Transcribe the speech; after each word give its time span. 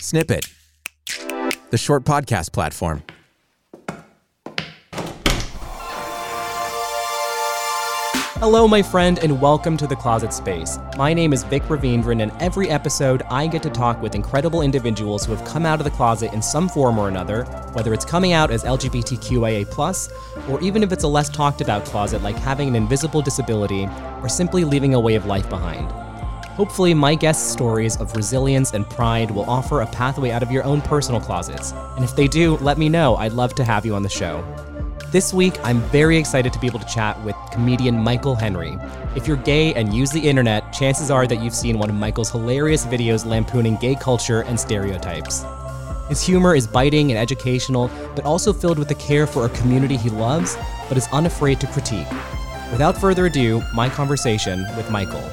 Snippet, 0.00 0.46
the 1.70 1.78
short 1.78 2.04
podcast 2.04 2.52
platform. 2.52 3.02
Hello, 8.44 8.68
my 8.68 8.82
friend, 8.82 9.18
and 9.20 9.40
welcome 9.40 9.78
to 9.78 9.86
The 9.86 9.96
Closet 9.96 10.30
Space. 10.30 10.78
My 10.98 11.14
name 11.14 11.32
is 11.32 11.44
Vic 11.44 11.62
Ravindran, 11.62 12.20
and 12.20 12.30
every 12.42 12.68
episode 12.68 13.22
I 13.30 13.46
get 13.46 13.62
to 13.62 13.70
talk 13.70 14.02
with 14.02 14.14
incredible 14.14 14.60
individuals 14.60 15.24
who 15.24 15.34
have 15.34 15.46
come 15.48 15.64
out 15.64 15.80
of 15.80 15.84
the 15.84 15.90
closet 15.90 16.34
in 16.34 16.42
some 16.42 16.68
form 16.68 16.98
or 16.98 17.08
another, 17.08 17.44
whether 17.72 17.94
it's 17.94 18.04
coming 18.04 18.34
out 18.34 18.50
as 18.50 18.62
LGBTQIA, 18.64 20.50
or 20.50 20.60
even 20.60 20.82
if 20.82 20.92
it's 20.92 21.04
a 21.04 21.08
less 21.08 21.30
talked 21.30 21.62
about 21.62 21.86
closet 21.86 22.20
like 22.22 22.36
having 22.36 22.68
an 22.68 22.76
invisible 22.76 23.22
disability 23.22 23.88
or 24.20 24.28
simply 24.28 24.64
leaving 24.64 24.92
a 24.92 25.00
way 25.00 25.14
of 25.14 25.24
life 25.24 25.48
behind. 25.48 26.03
Hopefully, 26.54 26.94
my 26.94 27.16
guests' 27.16 27.50
stories 27.50 27.96
of 27.96 28.14
resilience 28.14 28.74
and 28.74 28.88
pride 28.88 29.28
will 29.28 29.42
offer 29.50 29.80
a 29.80 29.86
pathway 29.86 30.30
out 30.30 30.40
of 30.40 30.52
your 30.52 30.62
own 30.62 30.80
personal 30.80 31.20
closets. 31.20 31.72
And 31.96 32.04
if 32.04 32.14
they 32.14 32.28
do, 32.28 32.56
let 32.58 32.78
me 32.78 32.88
know. 32.88 33.16
I'd 33.16 33.32
love 33.32 33.56
to 33.56 33.64
have 33.64 33.84
you 33.84 33.96
on 33.96 34.04
the 34.04 34.08
show. 34.08 34.44
This 35.10 35.34
week, 35.34 35.54
I'm 35.64 35.80
very 35.90 36.16
excited 36.16 36.52
to 36.52 36.58
be 36.60 36.68
able 36.68 36.78
to 36.78 36.86
chat 36.86 37.20
with 37.24 37.34
comedian 37.50 37.98
Michael 37.98 38.36
Henry. 38.36 38.78
If 39.16 39.26
you're 39.26 39.36
gay 39.36 39.74
and 39.74 39.92
use 39.92 40.12
the 40.12 40.20
internet, 40.20 40.72
chances 40.72 41.10
are 41.10 41.26
that 41.26 41.42
you've 41.42 41.56
seen 41.56 41.76
one 41.76 41.90
of 41.90 41.96
Michael's 41.96 42.30
hilarious 42.30 42.86
videos 42.86 43.26
lampooning 43.26 43.74
gay 43.76 43.96
culture 43.96 44.42
and 44.42 44.58
stereotypes. 44.58 45.44
His 46.08 46.22
humor 46.22 46.54
is 46.54 46.68
biting 46.68 47.10
and 47.10 47.18
educational, 47.18 47.90
but 48.14 48.24
also 48.24 48.52
filled 48.52 48.78
with 48.78 48.88
the 48.88 48.94
care 48.94 49.26
for 49.26 49.44
a 49.44 49.48
community 49.48 49.96
he 49.96 50.08
loves, 50.08 50.56
but 50.88 50.96
is 50.96 51.08
unafraid 51.12 51.60
to 51.60 51.66
critique. 51.66 52.10
Without 52.70 52.96
further 52.96 53.26
ado, 53.26 53.60
my 53.74 53.88
conversation 53.88 54.64
with 54.76 54.88
Michael. 54.88 55.28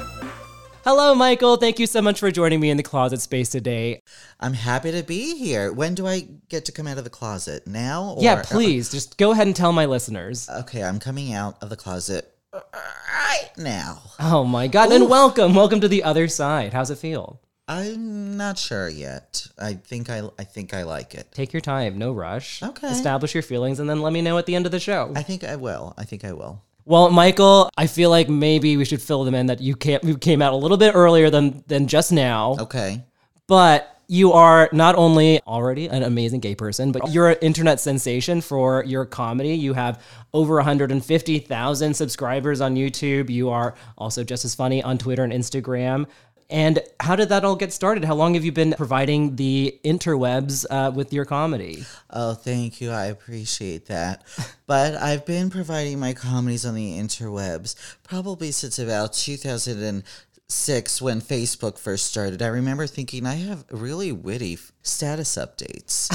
Hello, 0.84 1.14
Michael. 1.14 1.58
Thank 1.58 1.78
you 1.78 1.86
so 1.86 2.02
much 2.02 2.18
for 2.18 2.32
joining 2.32 2.58
me 2.58 2.68
in 2.68 2.76
the 2.76 2.82
closet 2.82 3.20
space 3.20 3.48
today. 3.48 4.00
I'm 4.40 4.52
happy 4.52 4.90
to 4.90 5.04
be 5.04 5.36
here. 5.36 5.72
When 5.72 5.94
do 5.94 6.08
I 6.08 6.26
get 6.48 6.64
to 6.64 6.72
come 6.72 6.88
out 6.88 6.98
of 6.98 7.04
the 7.04 7.10
closet? 7.10 7.68
Now? 7.68 8.14
Or, 8.16 8.22
yeah, 8.22 8.42
please, 8.44 8.90
just 8.90 9.16
go 9.16 9.30
ahead 9.30 9.46
and 9.46 9.54
tell 9.54 9.72
my 9.72 9.84
listeners. 9.84 10.48
Okay, 10.50 10.82
I'm 10.82 10.98
coming 10.98 11.32
out 11.34 11.62
of 11.62 11.70
the 11.70 11.76
closet 11.76 12.34
right 12.52 13.50
now. 13.56 14.02
Oh 14.18 14.42
my 14.42 14.66
God. 14.66 14.90
And 14.90 15.08
welcome. 15.08 15.54
Welcome 15.54 15.80
to 15.82 15.88
the 15.88 16.02
other 16.02 16.26
side. 16.26 16.72
How's 16.72 16.90
it 16.90 16.98
feel? 16.98 17.40
I'm 17.68 18.36
not 18.36 18.58
sure 18.58 18.88
yet. 18.88 19.46
I 19.60 19.74
think 19.74 20.10
I 20.10 20.22
I 20.36 20.42
think 20.42 20.74
I 20.74 20.82
like 20.82 21.14
it. 21.14 21.30
Take 21.30 21.52
your 21.52 21.60
time, 21.60 21.96
no 21.96 22.12
rush. 22.12 22.60
Okay. 22.60 22.88
Establish 22.88 23.34
your 23.34 23.44
feelings 23.44 23.78
and 23.78 23.88
then 23.88 24.02
let 24.02 24.12
me 24.12 24.20
know 24.20 24.36
at 24.36 24.46
the 24.46 24.56
end 24.56 24.66
of 24.66 24.72
the 24.72 24.80
show. 24.80 25.12
I 25.14 25.22
think 25.22 25.44
I 25.44 25.54
will. 25.54 25.94
I 25.96 26.02
think 26.02 26.24
I 26.24 26.32
will. 26.32 26.60
Well, 26.84 27.10
Michael, 27.10 27.70
I 27.76 27.86
feel 27.86 28.10
like 28.10 28.28
maybe 28.28 28.76
we 28.76 28.84
should 28.84 29.02
fill 29.02 29.24
them 29.24 29.34
in 29.34 29.46
that 29.46 29.60
you 29.60 29.76
came, 29.76 30.00
you 30.02 30.18
came 30.18 30.42
out 30.42 30.52
a 30.52 30.56
little 30.56 30.76
bit 30.76 30.94
earlier 30.94 31.30
than 31.30 31.62
than 31.66 31.86
just 31.86 32.12
now. 32.12 32.56
Okay. 32.58 33.04
But 33.46 33.92
you 34.08 34.32
are 34.32 34.68
not 34.72 34.94
only 34.96 35.40
already 35.46 35.86
an 35.86 36.02
amazing 36.02 36.40
gay 36.40 36.54
person, 36.54 36.92
but 36.92 37.10
you're 37.10 37.30
an 37.30 37.38
internet 37.40 37.80
sensation 37.80 38.42
for 38.42 38.84
your 38.84 39.06
comedy. 39.06 39.54
You 39.54 39.72
have 39.72 40.02
over 40.34 40.56
150,000 40.56 41.94
subscribers 41.94 42.60
on 42.60 42.74
YouTube. 42.74 43.30
You 43.30 43.48
are 43.48 43.74
also 43.96 44.22
just 44.22 44.44
as 44.44 44.54
funny 44.54 44.82
on 44.82 44.98
Twitter 44.98 45.24
and 45.24 45.32
Instagram. 45.32 46.06
And 46.52 46.80
how 47.00 47.16
did 47.16 47.30
that 47.30 47.46
all 47.46 47.56
get 47.56 47.72
started? 47.72 48.04
How 48.04 48.14
long 48.14 48.34
have 48.34 48.44
you 48.44 48.52
been 48.52 48.74
providing 48.76 49.36
the 49.36 49.80
interwebs 49.82 50.66
uh, 50.68 50.92
with 50.94 51.10
your 51.10 51.24
comedy? 51.24 51.86
Oh, 52.10 52.34
thank 52.34 52.78
you. 52.78 52.90
I 52.90 53.06
appreciate 53.06 53.86
that. 53.86 54.22
but 54.66 54.94
I've 54.94 55.24
been 55.24 55.48
providing 55.48 55.98
my 55.98 56.12
comedies 56.12 56.66
on 56.66 56.74
the 56.74 56.98
interwebs 56.98 57.74
probably 58.02 58.52
since 58.52 58.78
about 58.78 59.14
2006 59.14 61.02
when 61.02 61.20
Facebook 61.22 61.78
first 61.78 62.04
started. 62.04 62.42
I 62.42 62.48
remember 62.48 62.86
thinking 62.86 63.24
I 63.24 63.36
have 63.36 63.64
really 63.70 64.12
witty 64.12 64.52
f- 64.52 64.72
status 64.82 65.36
updates. 65.36 66.10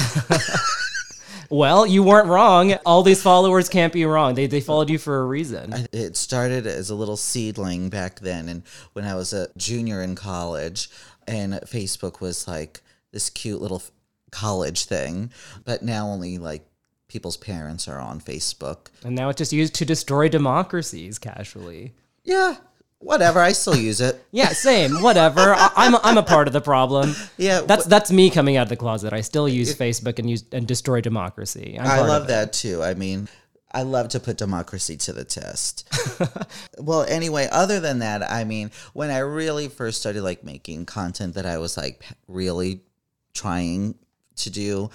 Well, 1.50 1.86
you 1.86 2.02
weren't 2.02 2.28
wrong. 2.28 2.74
All 2.84 3.02
these 3.02 3.22
followers 3.22 3.68
can't 3.68 3.92
be 3.92 4.04
wrong. 4.04 4.34
They, 4.34 4.46
they 4.46 4.60
followed 4.60 4.90
you 4.90 4.98
for 4.98 5.20
a 5.20 5.26
reason. 5.26 5.88
It 5.92 6.16
started 6.16 6.66
as 6.66 6.90
a 6.90 6.94
little 6.94 7.16
seedling 7.16 7.88
back 7.88 8.20
then, 8.20 8.48
and 8.48 8.62
when 8.92 9.04
I 9.04 9.14
was 9.14 9.32
a 9.32 9.48
junior 9.56 10.02
in 10.02 10.14
college, 10.14 10.90
and 11.26 11.54
Facebook 11.54 12.20
was 12.20 12.46
like 12.46 12.80
this 13.12 13.30
cute 13.30 13.60
little 13.60 13.82
college 14.30 14.84
thing, 14.84 15.30
but 15.64 15.82
now 15.82 16.06
only 16.06 16.38
like 16.38 16.66
people's 17.08 17.36
parents 17.36 17.88
are 17.88 17.98
on 17.98 18.20
Facebook. 18.20 18.88
And 19.04 19.14
now 19.16 19.30
it's 19.30 19.38
just 19.38 19.52
used 19.52 19.74
to 19.76 19.84
destroy 19.84 20.28
democracies 20.28 21.18
casually. 21.18 21.94
Yeah, 22.24 22.56
whatever. 23.00 23.40
I 23.40 23.52
still 23.52 23.76
use 23.76 24.00
it. 24.00 24.22
Yeah, 24.30 24.48
same. 24.48 25.02
Whatever. 25.02 25.54
I, 25.54 25.70
I'm 25.76 25.94
a, 25.94 26.00
I'm 26.02 26.18
a 26.18 26.22
part 26.22 26.46
of 26.46 26.52
the 26.52 26.60
problem. 26.60 27.14
Yeah, 27.36 27.60
that's 27.60 27.84
wh- 27.84 27.88
that's 27.88 28.10
me 28.10 28.30
coming 28.30 28.56
out 28.56 28.64
of 28.64 28.68
the 28.68 28.76
closet. 28.76 29.12
I 29.12 29.20
still 29.20 29.48
use 29.48 29.74
Facebook 29.74 30.18
and 30.18 30.28
use 30.28 30.44
and 30.52 30.66
destroy 30.66 31.00
democracy. 31.00 31.76
I'm 31.80 31.86
I 31.86 32.00
love 32.00 32.26
that 32.28 32.52
too. 32.52 32.82
I 32.82 32.94
mean, 32.94 33.28
I 33.72 33.82
love 33.82 34.08
to 34.10 34.20
put 34.20 34.36
democracy 34.38 34.96
to 34.96 35.12
the 35.12 35.24
test. 35.24 35.88
well, 36.78 37.04
anyway, 37.04 37.48
other 37.52 37.80
than 37.80 38.00
that, 38.00 38.28
I 38.28 38.44
mean, 38.44 38.70
when 38.92 39.10
I 39.10 39.18
really 39.18 39.68
first 39.68 40.00
started 40.00 40.22
like 40.22 40.42
making 40.42 40.86
content 40.86 41.34
that 41.34 41.46
I 41.46 41.58
was 41.58 41.76
like 41.76 42.04
really 42.26 42.80
trying 43.34 43.94
to 44.36 44.50
do, 44.50 44.90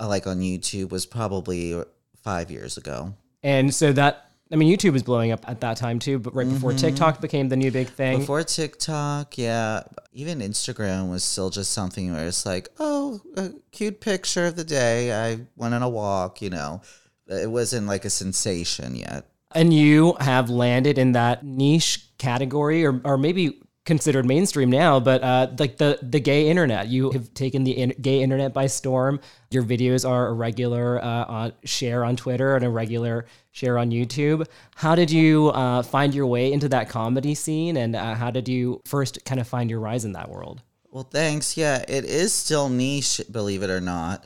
uh, 0.00 0.08
like 0.08 0.26
on 0.26 0.40
YouTube, 0.40 0.90
was 0.90 1.06
probably 1.06 1.80
five 2.22 2.50
years 2.50 2.76
ago. 2.76 3.14
And 3.42 3.72
so 3.72 3.92
that 3.92 4.25
I 4.52 4.56
mean, 4.56 4.74
YouTube 4.74 4.92
was 4.92 5.02
blowing 5.02 5.32
up 5.32 5.48
at 5.48 5.60
that 5.62 5.76
time 5.76 5.98
too, 5.98 6.18
but 6.20 6.34
right 6.34 6.48
before 6.48 6.72
TikTok 6.72 7.20
became 7.20 7.48
the 7.48 7.56
new 7.56 7.70
big 7.72 7.88
thing. 7.88 8.12
Mm-hmm. 8.12 8.20
Before 8.20 8.44
TikTok, 8.44 9.36
yeah, 9.36 9.82
even 10.12 10.38
Instagram 10.38 11.10
was 11.10 11.24
still 11.24 11.50
just 11.50 11.72
something 11.72 12.12
where 12.12 12.26
it's 12.26 12.46
like, 12.46 12.68
oh, 12.78 13.20
a 13.36 13.50
cute 13.72 14.00
picture 14.00 14.46
of 14.46 14.54
the 14.54 14.62
day. 14.64 15.12
I 15.12 15.40
went 15.56 15.74
on 15.74 15.82
a 15.82 15.88
walk, 15.88 16.40
you 16.42 16.50
know. 16.50 16.80
It 17.26 17.50
wasn't 17.50 17.88
like 17.88 18.04
a 18.04 18.10
sensation 18.10 18.94
yet. 18.94 19.26
and 19.52 19.72
you 19.74 20.14
have 20.20 20.50
landed 20.50 20.98
in 20.98 21.12
that 21.12 21.44
niche 21.44 22.08
category, 22.18 22.84
or 22.86 23.00
or 23.04 23.18
maybe 23.18 23.60
considered 23.86 24.26
mainstream 24.26 24.68
now, 24.68 25.00
but 25.00 25.22
uh, 25.22 25.48
like 25.58 25.78
the 25.78 25.98
the 26.02 26.20
gay 26.20 26.50
internet. 26.50 26.88
You 26.88 27.10
have 27.12 27.32
taken 27.32 27.64
the 27.64 27.70
in- 27.70 27.94
gay 28.02 28.20
internet 28.22 28.52
by 28.52 28.66
storm. 28.66 29.20
Your 29.50 29.62
videos 29.62 30.06
are 30.06 30.26
a 30.26 30.32
regular 30.34 31.02
uh, 31.02 31.24
on, 31.24 31.52
share 31.64 32.04
on 32.04 32.16
Twitter 32.16 32.56
and 32.56 32.64
a 32.64 32.68
regular 32.68 33.26
share 33.52 33.78
on 33.78 33.90
YouTube. 33.90 34.46
How 34.74 34.94
did 34.94 35.10
you 35.10 35.48
uh, 35.48 35.82
find 35.82 36.14
your 36.14 36.26
way 36.26 36.52
into 36.52 36.68
that 36.68 36.90
comedy 36.90 37.34
scene, 37.34 37.78
and 37.78 37.96
uh, 37.96 38.14
how 38.14 38.30
did 38.30 38.48
you 38.48 38.82
first 38.84 39.24
kind 39.24 39.40
of 39.40 39.48
find 39.48 39.70
your 39.70 39.80
rise 39.80 40.04
in 40.04 40.12
that 40.12 40.28
world? 40.28 40.62
Well, 40.90 41.04
thanks. 41.04 41.56
Yeah, 41.56 41.84
it 41.88 42.04
is 42.04 42.32
still 42.32 42.68
niche, 42.68 43.20
believe 43.30 43.62
it 43.62 43.70
or 43.70 43.80
not. 43.80 44.24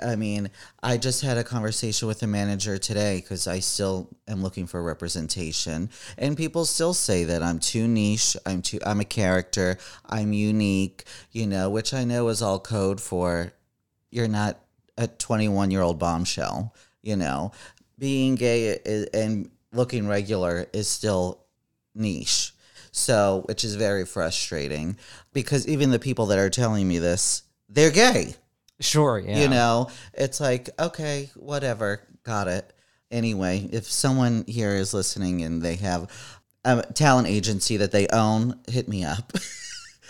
I 0.00 0.16
mean, 0.16 0.50
I 0.82 0.96
just 0.96 1.20
had 1.20 1.36
a 1.36 1.44
conversation 1.44 2.08
with 2.08 2.22
a 2.22 2.26
manager 2.26 2.78
today 2.78 3.16
because 3.20 3.46
I 3.46 3.60
still 3.60 4.08
am 4.26 4.42
looking 4.42 4.66
for 4.66 4.82
representation, 4.82 5.90
and 6.16 6.36
people 6.36 6.64
still 6.64 6.94
say 6.94 7.24
that 7.24 7.42
I'm 7.42 7.58
too 7.58 7.86
niche. 7.86 8.36
I'm 8.46 8.62
too. 8.62 8.78
I'm 8.86 9.00
a 9.00 9.04
character. 9.04 9.76
I'm 10.06 10.32
unique. 10.32 11.04
You 11.30 11.46
know, 11.46 11.68
which 11.68 11.92
I 11.92 12.04
know 12.04 12.28
is 12.28 12.40
all 12.40 12.58
code 12.58 13.00
for 13.00 13.52
you're 14.10 14.28
not 14.28 14.58
a 14.96 15.08
21 15.08 15.70
year 15.70 15.82
old 15.82 15.98
bombshell. 15.98 16.74
You 17.02 17.16
know, 17.16 17.52
being 17.98 18.36
gay 18.36 18.78
i- 18.86 19.06
and 19.12 19.50
looking 19.72 20.06
regular 20.06 20.66
is 20.72 20.88
still 20.88 21.44
niche. 21.94 22.52
So, 22.92 23.42
which 23.46 23.64
is 23.64 23.74
very 23.74 24.04
frustrating 24.06 24.96
because 25.32 25.66
even 25.66 25.90
the 25.90 25.98
people 25.98 26.26
that 26.26 26.38
are 26.38 26.50
telling 26.50 26.86
me 26.86 26.98
this, 26.98 27.42
they're 27.68 27.90
gay. 27.90 28.36
Sure, 28.82 29.18
yeah. 29.18 29.40
You 29.40 29.48
know, 29.48 29.88
it's 30.12 30.40
like, 30.40 30.68
okay, 30.78 31.30
whatever, 31.36 32.02
got 32.24 32.48
it. 32.48 32.72
Anyway, 33.10 33.68
if 33.72 33.84
someone 33.84 34.44
here 34.46 34.74
is 34.74 34.92
listening 34.92 35.42
and 35.42 35.62
they 35.62 35.76
have 35.76 36.10
a 36.64 36.82
talent 36.92 37.28
agency 37.28 37.76
that 37.78 37.92
they 37.92 38.06
own, 38.08 38.58
hit 38.68 38.88
me 38.88 39.04
up. 39.04 39.32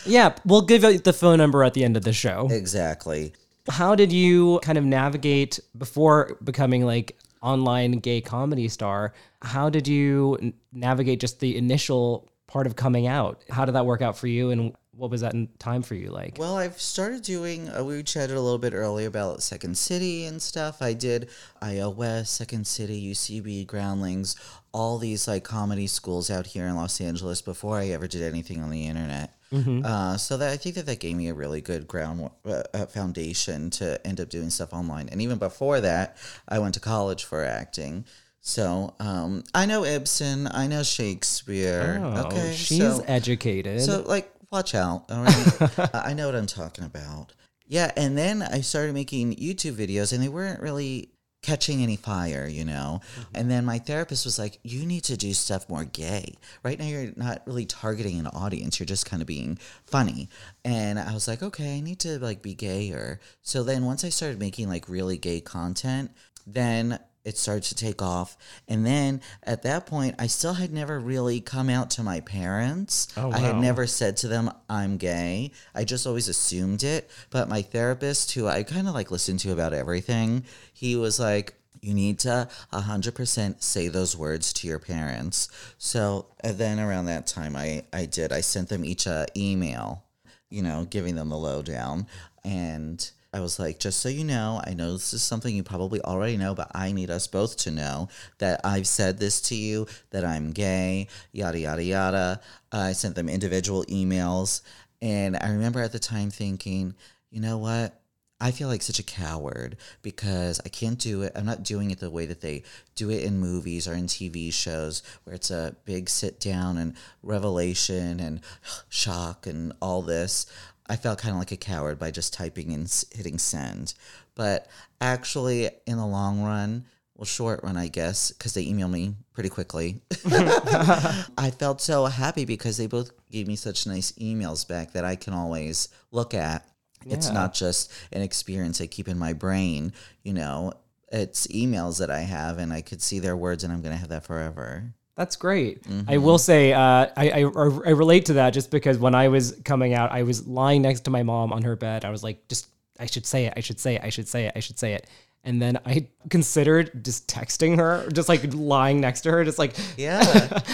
Yeah, 0.04 0.34
we'll 0.44 0.62
give 0.62 0.82
you 0.82 0.98
the 0.98 1.12
phone 1.12 1.38
number 1.38 1.62
at 1.62 1.74
the 1.74 1.84
end 1.84 1.96
of 1.96 2.02
the 2.02 2.12
show. 2.12 2.48
exactly. 2.50 3.32
How 3.68 3.94
did 3.94 4.12
you 4.12 4.58
kind 4.62 4.76
of 4.76 4.84
navigate 4.84 5.60
before 5.78 6.36
becoming 6.42 6.84
like 6.84 7.16
online 7.40 7.92
gay 8.00 8.20
comedy 8.20 8.68
star? 8.68 9.12
How 9.42 9.70
did 9.70 9.86
you 9.86 10.52
navigate 10.72 11.20
just 11.20 11.38
the 11.38 11.56
initial 11.56 12.28
part 12.48 12.66
of 12.66 12.74
coming 12.74 13.06
out? 13.06 13.44
How 13.48 13.64
did 13.64 13.76
that 13.76 13.86
work 13.86 14.02
out 14.02 14.18
for 14.18 14.26
you 14.26 14.50
and 14.50 14.74
what 15.02 15.10
was 15.10 15.22
that 15.22 15.34
in 15.34 15.48
time 15.58 15.82
for 15.82 15.96
you 15.96 16.10
like? 16.10 16.36
Well, 16.38 16.56
I've 16.56 16.80
started 16.80 17.22
doing, 17.22 17.68
uh, 17.68 17.82
we 17.82 18.04
chatted 18.04 18.36
a 18.36 18.40
little 18.40 18.56
bit 18.56 18.72
earlier 18.72 19.08
about 19.08 19.42
Second 19.42 19.76
City 19.76 20.26
and 20.26 20.40
stuff. 20.40 20.80
I 20.80 20.92
did 20.92 21.28
iOS, 21.60 22.28
Second 22.28 22.68
City, 22.68 23.10
UCB, 23.10 23.66
Groundlings, 23.66 24.36
all 24.70 24.98
these 24.98 25.26
like 25.26 25.42
comedy 25.42 25.88
schools 25.88 26.30
out 26.30 26.46
here 26.46 26.68
in 26.68 26.76
Los 26.76 27.00
Angeles 27.00 27.42
before 27.42 27.78
I 27.78 27.88
ever 27.88 28.06
did 28.06 28.22
anything 28.22 28.62
on 28.62 28.70
the 28.70 28.86
internet. 28.86 29.36
Uh, 29.84 30.16
so 30.16 30.36
that 30.36 30.52
I 30.52 30.56
think 30.56 30.76
that 30.76 30.86
that 30.86 31.00
gave 31.00 31.16
me 31.16 31.28
a 31.28 31.34
really 31.34 31.60
good 31.60 31.88
ground 31.88 32.30
uh, 32.46 32.62
uh, 32.72 32.86
foundation 32.86 33.70
to 33.70 34.00
end 34.06 34.20
up 34.20 34.28
doing 34.28 34.50
stuff 34.50 34.72
online. 34.72 35.08
And 35.08 35.20
even 35.20 35.38
before 35.38 35.80
that, 35.80 36.16
I 36.48 36.60
went 36.60 36.74
to 36.74 36.80
college 36.80 37.24
for 37.24 37.42
acting. 37.42 38.04
So 38.40 38.94
um, 39.00 39.42
I 39.52 39.66
know 39.66 39.84
Ibsen, 39.84 40.46
I 40.46 40.68
know 40.68 40.84
Shakespeare. 40.84 42.00
Oh, 42.02 42.26
okay, 42.26 42.54
she's 42.54 42.78
so, 42.78 43.04
educated. 43.08 43.82
so 43.82 44.02
like 44.06 44.32
watch 44.52 44.74
out. 44.74 45.06
All 45.10 45.24
right, 45.24 45.90
I 45.94 46.14
know 46.14 46.26
what 46.26 46.36
I'm 46.36 46.46
talking 46.46 46.84
about. 46.84 47.32
Yeah, 47.66 47.90
and 47.96 48.16
then 48.18 48.42
I 48.42 48.60
started 48.60 48.94
making 48.94 49.36
YouTube 49.36 49.74
videos, 49.74 50.12
and 50.12 50.22
they 50.22 50.28
weren't 50.28 50.60
really 50.60 51.08
catching 51.42 51.82
any 51.82 51.96
fire, 51.96 52.46
you 52.46 52.64
know. 52.64 53.00
Mm-hmm. 53.02 53.22
And 53.34 53.50
then 53.50 53.64
my 53.64 53.78
therapist 53.78 54.24
was 54.24 54.38
like, 54.38 54.58
"You 54.62 54.84
need 54.84 55.04
to 55.04 55.16
do 55.16 55.32
stuff 55.32 55.68
more 55.68 55.84
gay. 55.84 56.34
Right 56.62 56.78
now, 56.78 56.84
you're 56.84 57.12
not 57.16 57.42
really 57.46 57.66
targeting 57.66 58.18
an 58.18 58.26
audience. 58.28 58.78
You're 58.78 58.86
just 58.86 59.06
kind 59.06 59.22
of 59.22 59.26
being 59.26 59.58
funny." 59.86 60.28
And 60.64 60.98
I 60.98 61.14
was 61.14 61.26
like, 61.26 61.42
"Okay, 61.42 61.76
I 61.76 61.80
need 61.80 61.98
to 62.00 62.18
like 62.18 62.42
be 62.42 62.54
gayer." 62.54 63.20
So 63.40 63.62
then 63.62 63.84
once 63.84 64.04
I 64.04 64.10
started 64.10 64.38
making 64.38 64.68
like 64.68 64.88
really 64.88 65.16
gay 65.16 65.40
content, 65.40 66.10
then 66.46 66.98
it 67.24 67.38
started 67.38 67.64
to 67.64 67.74
take 67.74 68.02
off. 68.02 68.36
And 68.68 68.84
then 68.84 69.20
at 69.42 69.62
that 69.62 69.86
point, 69.86 70.16
I 70.18 70.26
still 70.26 70.54
had 70.54 70.72
never 70.72 70.98
really 70.98 71.40
come 71.40 71.68
out 71.68 71.90
to 71.90 72.02
my 72.02 72.20
parents. 72.20 73.08
Oh, 73.16 73.30
I 73.30 73.38
had 73.38 73.56
never 73.56 73.86
said 73.86 74.16
to 74.18 74.28
them, 74.28 74.50
I'm 74.68 74.96
gay. 74.96 75.52
I 75.74 75.84
just 75.84 76.06
always 76.06 76.28
assumed 76.28 76.82
it. 76.82 77.10
But 77.30 77.48
my 77.48 77.62
therapist, 77.62 78.32
who 78.32 78.46
I 78.46 78.62
kind 78.62 78.88
of 78.88 78.94
like 78.94 79.10
listened 79.10 79.40
to 79.40 79.52
about 79.52 79.72
everything, 79.72 80.44
he 80.72 80.96
was 80.96 81.20
like, 81.20 81.54
you 81.80 81.94
need 81.94 82.20
to 82.20 82.48
100% 82.72 83.62
say 83.62 83.88
those 83.88 84.16
words 84.16 84.52
to 84.54 84.68
your 84.68 84.78
parents. 84.78 85.48
So 85.78 86.26
and 86.40 86.56
then 86.56 86.78
around 86.78 87.06
that 87.06 87.26
time, 87.26 87.56
I, 87.56 87.84
I 87.92 88.06
did. 88.06 88.32
I 88.32 88.40
sent 88.40 88.68
them 88.68 88.84
each 88.84 89.06
a 89.06 89.26
email, 89.36 90.04
you 90.48 90.62
know, 90.62 90.86
giving 90.88 91.16
them 91.16 91.28
the 91.28 91.36
lowdown. 91.36 92.06
And 92.44 93.10
I 93.34 93.40
was 93.40 93.58
like, 93.58 93.78
just 93.78 94.00
so 94.00 94.10
you 94.10 94.24
know, 94.24 94.60
I 94.66 94.74
know 94.74 94.92
this 94.92 95.14
is 95.14 95.22
something 95.22 95.56
you 95.56 95.62
probably 95.62 96.02
already 96.02 96.36
know, 96.36 96.54
but 96.54 96.70
I 96.74 96.92
need 96.92 97.08
us 97.10 97.26
both 97.26 97.56
to 97.58 97.70
know 97.70 98.08
that 98.38 98.60
I've 98.62 98.86
said 98.86 99.18
this 99.18 99.40
to 99.42 99.54
you, 99.54 99.86
that 100.10 100.24
I'm 100.24 100.50
gay, 100.50 101.08
yada, 101.32 101.58
yada, 101.58 101.82
yada. 101.82 102.40
I 102.70 102.92
sent 102.92 103.14
them 103.14 103.30
individual 103.30 103.84
emails. 103.84 104.60
And 105.00 105.36
I 105.40 105.50
remember 105.50 105.80
at 105.80 105.92
the 105.92 105.98
time 105.98 106.30
thinking, 106.30 106.94
you 107.30 107.40
know 107.40 107.56
what? 107.56 107.98
I 108.42 108.50
feel 108.50 108.66
like 108.66 108.82
such 108.82 108.98
a 108.98 109.04
coward 109.04 109.76
because 110.02 110.60
I 110.66 110.68
can't 110.68 110.98
do 110.98 111.22
it. 111.22 111.30
I'm 111.36 111.46
not 111.46 111.62
doing 111.62 111.92
it 111.92 112.00
the 112.00 112.10
way 112.10 112.26
that 112.26 112.40
they 112.40 112.64
do 112.96 113.08
it 113.08 113.22
in 113.22 113.38
movies 113.38 113.86
or 113.86 113.94
in 113.94 114.06
TV 114.06 114.52
shows 114.52 115.04
where 115.22 115.36
it's 115.36 115.52
a 115.52 115.76
big 115.84 116.08
sit 116.10 116.40
down 116.40 116.76
and 116.76 116.94
revelation 117.22 118.18
and 118.18 118.40
shock 118.88 119.46
and 119.46 119.72
all 119.80 120.02
this. 120.02 120.46
I 120.88 120.96
felt 120.96 121.20
kind 121.20 121.32
of 121.32 121.38
like 121.38 121.52
a 121.52 121.56
coward 121.56 121.98
by 121.98 122.10
just 122.10 122.34
typing 122.34 122.72
and 122.72 122.92
hitting 123.12 123.38
send. 123.38 123.94
But 124.34 124.66
actually, 125.00 125.70
in 125.86 125.96
the 125.96 126.06
long 126.06 126.42
run, 126.42 126.86
well, 127.14 127.26
short 127.26 127.62
run, 127.62 127.76
I 127.76 127.88
guess, 127.88 128.32
because 128.32 128.54
they 128.54 128.62
email 128.62 128.88
me 128.88 129.14
pretty 129.32 129.48
quickly. 129.48 130.02
I 130.26 131.52
felt 131.56 131.80
so 131.80 132.06
happy 132.06 132.44
because 132.44 132.76
they 132.76 132.86
both 132.86 133.10
gave 133.30 133.46
me 133.46 133.56
such 133.56 133.86
nice 133.86 134.12
emails 134.12 134.66
back 134.66 134.92
that 134.92 135.04
I 135.04 135.16
can 135.16 135.32
always 135.32 135.88
look 136.10 136.34
at. 136.34 136.66
It's 137.04 137.30
not 137.30 137.52
just 137.52 137.92
an 138.12 138.22
experience 138.22 138.80
I 138.80 138.86
keep 138.86 139.08
in 139.08 139.18
my 139.18 139.32
brain, 139.32 139.92
you 140.22 140.32
know, 140.32 140.72
it's 141.12 141.46
emails 141.48 141.98
that 141.98 142.10
I 142.10 142.20
have 142.20 142.58
and 142.58 142.72
I 142.72 142.80
could 142.80 143.02
see 143.02 143.18
their 143.18 143.36
words 143.36 143.64
and 143.64 143.72
I'm 143.72 143.82
going 143.82 143.92
to 143.92 143.98
have 143.98 144.08
that 144.08 144.24
forever. 144.24 144.94
That's 145.16 145.36
great. 145.36 145.82
I 146.08 146.18
will 146.18 146.38
say, 146.38 146.72
uh, 146.72 146.80
I, 147.16 147.30
I 147.30 147.40
I 147.40 147.90
relate 147.90 148.26
to 148.26 148.34
that 148.34 148.50
just 148.50 148.70
because 148.70 148.98
when 148.98 149.14
I 149.14 149.28
was 149.28 149.60
coming 149.64 149.92
out, 149.92 150.10
I 150.10 150.22
was 150.22 150.46
lying 150.46 150.82
next 150.82 151.00
to 151.00 151.10
my 151.10 151.22
mom 151.22 151.52
on 151.52 151.62
her 151.62 151.76
bed. 151.76 152.04
I 152.04 152.10
was 152.10 152.22
like, 152.24 152.48
just 152.48 152.68
I 152.98 153.06
should 153.06 153.26
say 153.26 153.46
it. 153.46 153.54
I 153.56 153.60
should 153.60 153.78
say 153.78 153.96
it. 153.96 154.02
I 154.04 154.08
should 154.08 154.28
say 154.28 154.46
it. 154.46 154.52
I 154.56 154.60
should 154.60 154.78
say 154.78 154.94
it. 154.94 155.06
And 155.44 155.60
then 155.60 155.78
I 155.84 156.06
considered 156.30 157.04
just 157.04 157.26
texting 157.26 157.76
her, 157.76 158.08
just 158.12 158.28
like 158.28 158.54
lying 158.54 159.00
next 159.00 159.22
to 159.22 159.32
her, 159.32 159.44
just 159.44 159.58
like 159.58 159.74
Yeah. 159.96 160.22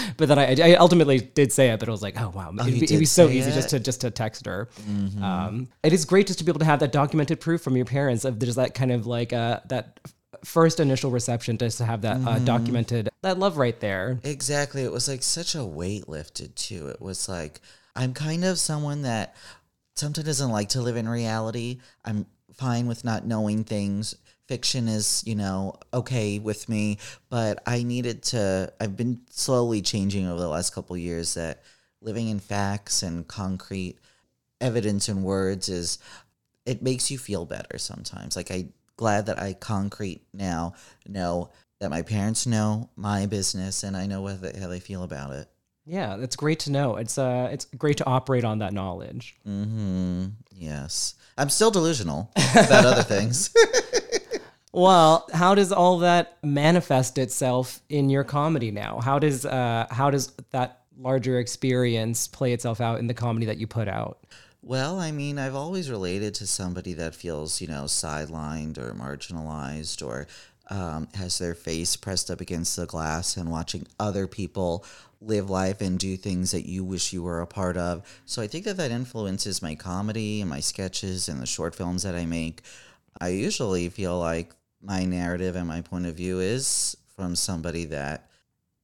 but 0.19 0.29
then 0.29 0.39
I, 0.39 0.57
I 0.73 0.75
ultimately 0.75 1.21
did 1.21 1.53
say 1.53 1.71
it, 1.71 1.81
but 1.81 1.89
it 1.89 1.91
was 1.91 2.03
like, 2.03 2.21
oh 2.21 2.29
wow, 2.29 2.53
it'd, 2.53 2.75
be, 2.75 2.85
it'd 2.85 2.99
be 2.99 3.07
so 3.07 3.29
easy 3.29 3.51
just 3.51 3.73
it? 3.73 3.77
Mm-hmm. 3.77 3.77
to 3.79 3.85
just 3.85 4.01
to 4.03 4.11
text 4.11 4.45
her. 4.45 4.69
Um, 5.23 5.69
it 5.83 5.95
is 5.95 6.05
great 6.05 6.27
just 6.27 6.39
to 6.41 6.45
be 6.45 6.51
able 6.51 6.59
to 6.59 6.67
have 6.67 6.81
that 6.81 6.93
documented 6.93 7.41
proof 7.41 7.63
from 7.63 7.77
your 7.77 7.87
parents 7.87 8.27
of 8.27 8.39
there's 8.39 8.57
that 8.57 8.75
kind 8.75 8.93
of 8.93 9.07
like 9.07 9.33
uh, 9.33 9.61
that 9.69 10.01
first 10.45 10.81
initial 10.81 11.11
reception, 11.11 11.59
just 11.59 11.79
to 11.79 11.85
have 11.85 12.03
that 12.03 12.17
Mm-hmm. 12.17 12.29
uh, 12.29 12.39
documented 12.41 13.09
that 13.23 13.39
love 13.39 13.57
right 13.59 13.79
there. 13.81 14.19
Exactly. 14.23 14.83
It 14.83 14.93
was 14.93 15.09
like 15.09 15.23
such 15.23 15.55
a 15.55 15.65
weight 15.65 16.09
lifted 16.09 16.57
too. 16.57 16.89
It 16.89 17.01
was 17.01 17.29
like 17.29 17.61
I'm 17.97 18.15
kind 18.15 18.45
of 18.45 18.59
someone 18.59 19.03
that 19.03 19.35
sometimes 19.97 20.27
doesn't 20.27 20.51
like 20.51 20.71
to 20.71 20.81
live 20.81 20.97
in 20.97 21.09
reality. 21.09 21.81
I'm 22.05 22.27
fine 22.55 22.87
with 22.87 23.05
not 23.05 23.27
knowing 23.27 23.65
things. 23.65 24.15
Fiction 24.47 24.89
is, 24.89 25.23
you 25.27 25.35
know, 25.35 25.75
okay 25.93 26.39
with 26.39 26.69
me, 26.69 26.99
but 27.29 27.63
I 27.67 27.83
needed 27.83 28.23
to 28.25 28.73
I've 28.81 28.97
been 28.97 29.21
slowly 29.31 29.83
changing 29.83 30.27
over 30.27 30.41
the 30.41 30.49
last 30.49 30.75
couple 30.75 30.97
years 30.97 31.35
that 31.35 31.63
living 32.01 32.29
in 32.29 32.39
facts 32.39 33.03
and 33.03 33.27
concrete 33.29 33.97
evidence 34.61 35.09
and 35.09 35.23
words 35.25 35.69
is 35.69 35.99
it 36.65 36.83
makes 36.83 37.11
you 37.11 37.19
feel 37.19 37.45
better 37.45 37.79
sometimes. 37.79 38.37
Like 38.37 38.51
I 38.51 38.69
glad 38.99 39.27
that 39.27 39.41
I 39.41 39.55
concrete 39.55 40.21
now 40.35 40.75
know 41.07 41.51
that 41.81 41.89
my 41.89 42.03
parents 42.03 42.47
know 42.47 42.91
my 42.97 43.25
business 43.25 43.83
and 43.83 43.97
I 43.97 44.07
know 44.07 44.21
what 44.21 44.43
they, 44.43 44.59
how 44.61 44.69
they 44.69 44.81
feel 44.81 45.03
about 45.03 45.33
it. 45.33 45.49
Yeah, 45.87 46.17
that's 46.17 46.37
great 46.37 46.59
to 46.61 46.71
know. 46.71 46.97
It's 46.97 47.17
uh, 47.17 47.49
it's 47.51 47.65
great 47.65 47.97
to 47.97 48.07
operate 48.07 48.45
on 48.45 48.59
that 48.59 48.75
knowledge. 48.75 49.37
Mm-hmm. 49.49 50.27
Yes. 50.53 51.15
I'm 51.39 51.49
still 51.49 51.71
delusional 51.71 52.31
about 52.53 52.85
other 52.85 53.03
things. 53.03 53.55
Well, 54.73 55.29
how 55.33 55.55
does 55.55 55.73
all 55.73 55.99
that 55.99 56.37
manifest 56.45 57.19
itself 57.19 57.81
in 57.89 58.11
your 58.11 58.23
comedy 58.23 58.71
now? 58.71 59.01
How 59.01 59.19
does 59.19 59.45
uh, 59.47 59.87
how 59.91 60.11
does 60.11 60.33
that 60.51 60.83
larger 60.97 61.39
experience 61.39 62.29
play 62.29 62.53
itself 62.53 62.81
out 62.81 62.99
in 62.99 63.07
the 63.07 63.15
comedy 63.15 63.47
that 63.47 63.59
you 63.59 63.67
put 63.67 63.89
out? 63.89 64.19
Well, 64.69 65.01
I 65.01 65.13
mean, 65.13 65.39
I've 65.39 65.55
always 65.55 65.91
related 65.91 66.35
to 66.35 66.47
somebody 66.47 66.93
that 66.93 67.15
feels, 67.15 67.59
you 67.63 67.69
know, 67.69 67.85
sidelined 67.85 68.77
or 68.77 68.93
marginalized 68.93 70.07
or 70.07 70.27
um, 70.69 71.09
has 71.15 71.39
their 71.39 71.55
face 71.55 71.97
pressed 71.97 72.31
up 72.31 72.43
against 72.43 72.77
the 72.77 72.85
glass 72.85 73.39
and 73.39 73.51
watching 73.51 73.87
other 73.99 74.27
people 74.27 74.85
live 75.23 75.49
life 75.49 75.81
and 75.81 75.99
do 75.99 76.19
things 76.19 76.51
that 76.51 76.69
you 76.69 76.85
wish 76.85 77.15
you 77.15 77.23
were 77.23 77.41
a 77.41 77.47
part 77.47 77.79
of. 77.79 78.03
So 78.27 78.43
I 78.43 78.47
think 78.47 78.67
that 78.67 78.77
that 78.77 78.91
influences 78.91 79.63
my 79.63 79.75
comedy 79.75 80.43
and 80.43 80.51
my 80.51 80.61
sketches 80.61 81.31
and 81.31 81.41
the 81.41 81.47
short 81.47 81.75
films 81.75 82.03
that 82.03 82.15
I 82.15 82.27
make. 82.27 82.61
I 83.23 83.29
usually 83.29 83.89
feel 83.89 84.19
like 84.19 84.55
my 84.83 85.07
narrative 85.07 85.57
and 85.57 85.67
my 85.67 85.81
point 85.81 86.05
of 86.05 86.15
view 86.15 86.41
is 86.41 86.95
from 87.17 87.37
somebody 87.37 87.87
that 87.87 88.29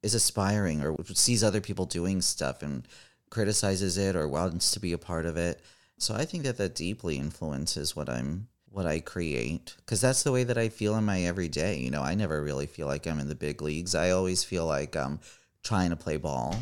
is 0.02 0.14
aspiring 0.14 0.82
or 0.82 0.96
sees 1.12 1.44
other 1.44 1.60
people 1.60 1.84
doing 1.84 2.22
stuff 2.22 2.62
and 2.62 2.88
criticizes 3.28 3.98
it 3.98 4.16
or 4.16 4.26
wants 4.26 4.70
to 4.70 4.80
be 4.80 4.94
a 4.94 4.98
part 4.98 5.26
of 5.26 5.36
it. 5.36 5.60
So 5.98 6.14
I 6.14 6.24
think 6.24 6.44
that 6.44 6.56
that 6.58 6.74
deeply 6.74 7.18
influences 7.18 7.94
what 7.94 8.08
I'm 8.08 8.48
what 8.74 8.86
I 8.86 8.98
create 8.98 9.74
because 9.78 10.00
that's 10.00 10.24
the 10.24 10.32
way 10.32 10.42
that 10.42 10.58
I 10.58 10.68
feel 10.68 10.96
in 10.96 11.04
my 11.04 11.22
everyday. 11.22 11.78
You 11.78 11.90
know, 11.90 12.02
I 12.02 12.14
never 12.14 12.42
really 12.42 12.66
feel 12.66 12.88
like 12.88 13.06
I'm 13.06 13.20
in 13.20 13.28
the 13.28 13.36
big 13.36 13.62
leagues. 13.62 13.94
I 13.94 14.10
always 14.10 14.42
feel 14.42 14.66
like 14.66 14.96
I'm 14.96 15.20
trying 15.62 15.90
to 15.90 15.96
play 15.96 16.16
ball. 16.16 16.56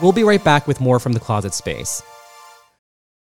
We'll 0.00 0.12
be 0.12 0.24
right 0.24 0.42
back 0.42 0.66
with 0.66 0.80
more 0.80 0.98
from 0.98 1.12
the 1.12 1.20
closet 1.20 1.54
space. 1.54 2.02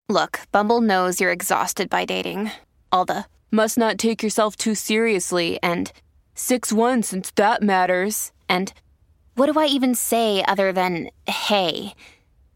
Look, 0.08 0.40
Bumble 0.52 0.80
knows 0.80 1.20
you're 1.20 1.32
exhausted 1.32 1.90
by 1.90 2.04
dating. 2.04 2.52
All 2.92 3.04
the 3.04 3.26
must 3.50 3.76
not 3.76 3.98
take 3.98 4.22
yourself 4.22 4.54
too 4.56 4.74
seriously 4.76 5.58
and 5.62 5.90
6 6.36 6.72
1 6.72 7.02
since 7.02 7.32
that 7.32 7.62
matters. 7.62 8.30
And 8.48 8.72
what 9.34 9.52
do 9.52 9.58
I 9.58 9.66
even 9.66 9.96
say 9.96 10.44
other 10.46 10.72
than 10.72 11.10
hey? 11.26 11.94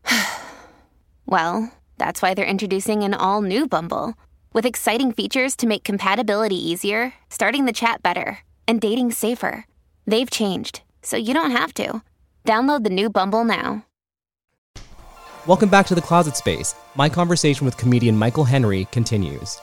well, 1.27 1.73
that's 2.01 2.23
why 2.23 2.33
they're 2.33 2.47
introducing 2.47 3.03
an 3.03 3.13
all 3.13 3.43
new 3.43 3.69
Bumble 3.69 4.15
with 4.55 4.65
exciting 4.65 5.13
features 5.13 5.55
to 5.57 5.67
make 5.67 5.85
compatibility 5.85 6.57
easier, 6.57 7.13
starting 7.29 7.67
the 7.67 7.75
chat 7.75 8.03
better, 8.03 8.39
and 8.67 8.81
dating 8.81 9.13
safer. 9.13 9.67
They've 10.07 10.31
changed, 10.31 10.81
so 11.03 11.19
you 11.19 11.35
don't 11.35 11.51
have 11.51 11.75
to. 11.75 12.01
Download 12.47 12.85
the 12.85 12.91
new 12.91 13.11
Bumble 13.11 13.45
now. 13.45 13.85
Welcome 15.47 15.69
back 15.69 15.87
to 15.89 15.95
the 15.95 16.01
closet 16.01 16.37
space. 16.37 16.75
My 16.95 17.11
conversation 17.11 17.67
with 17.67 17.77
comedian 17.77 18.17
Michael 18.17 18.45
Henry 18.45 18.87
continues. 18.93 19.61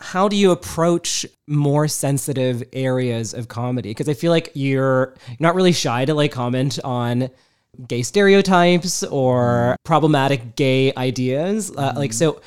How 0.00 0.28
do 0.28 0.36
you 0.36 0.50
approach 0.50 1.24
more 1.46 1.88
sensitive 1.88 2.62
areas 2.74 3.32
of 3.32 3.48
comedy? 3.48 3.88
Because 3.88 4.10
I 4.10 4.14
feel 4.14 4.30
like 4.30 4.52
you're 4.52 5.14
not 5.40 5.54
really 5.54 5.72
shy 5.72 6.04
to 6.04 6.12
like 6.12 6.32
comment 6.32 6.78
on 6.84 7.30
gay 7.88 8.02
stereotypes 8.02 9.02
or 9.02 9.76
problematic 9.84 10.56
gay 10.56 10.92
ideas. 10.94 11.70
Uh, 11.70 11.92
like, 11.96 12.12
so 12.12 12.40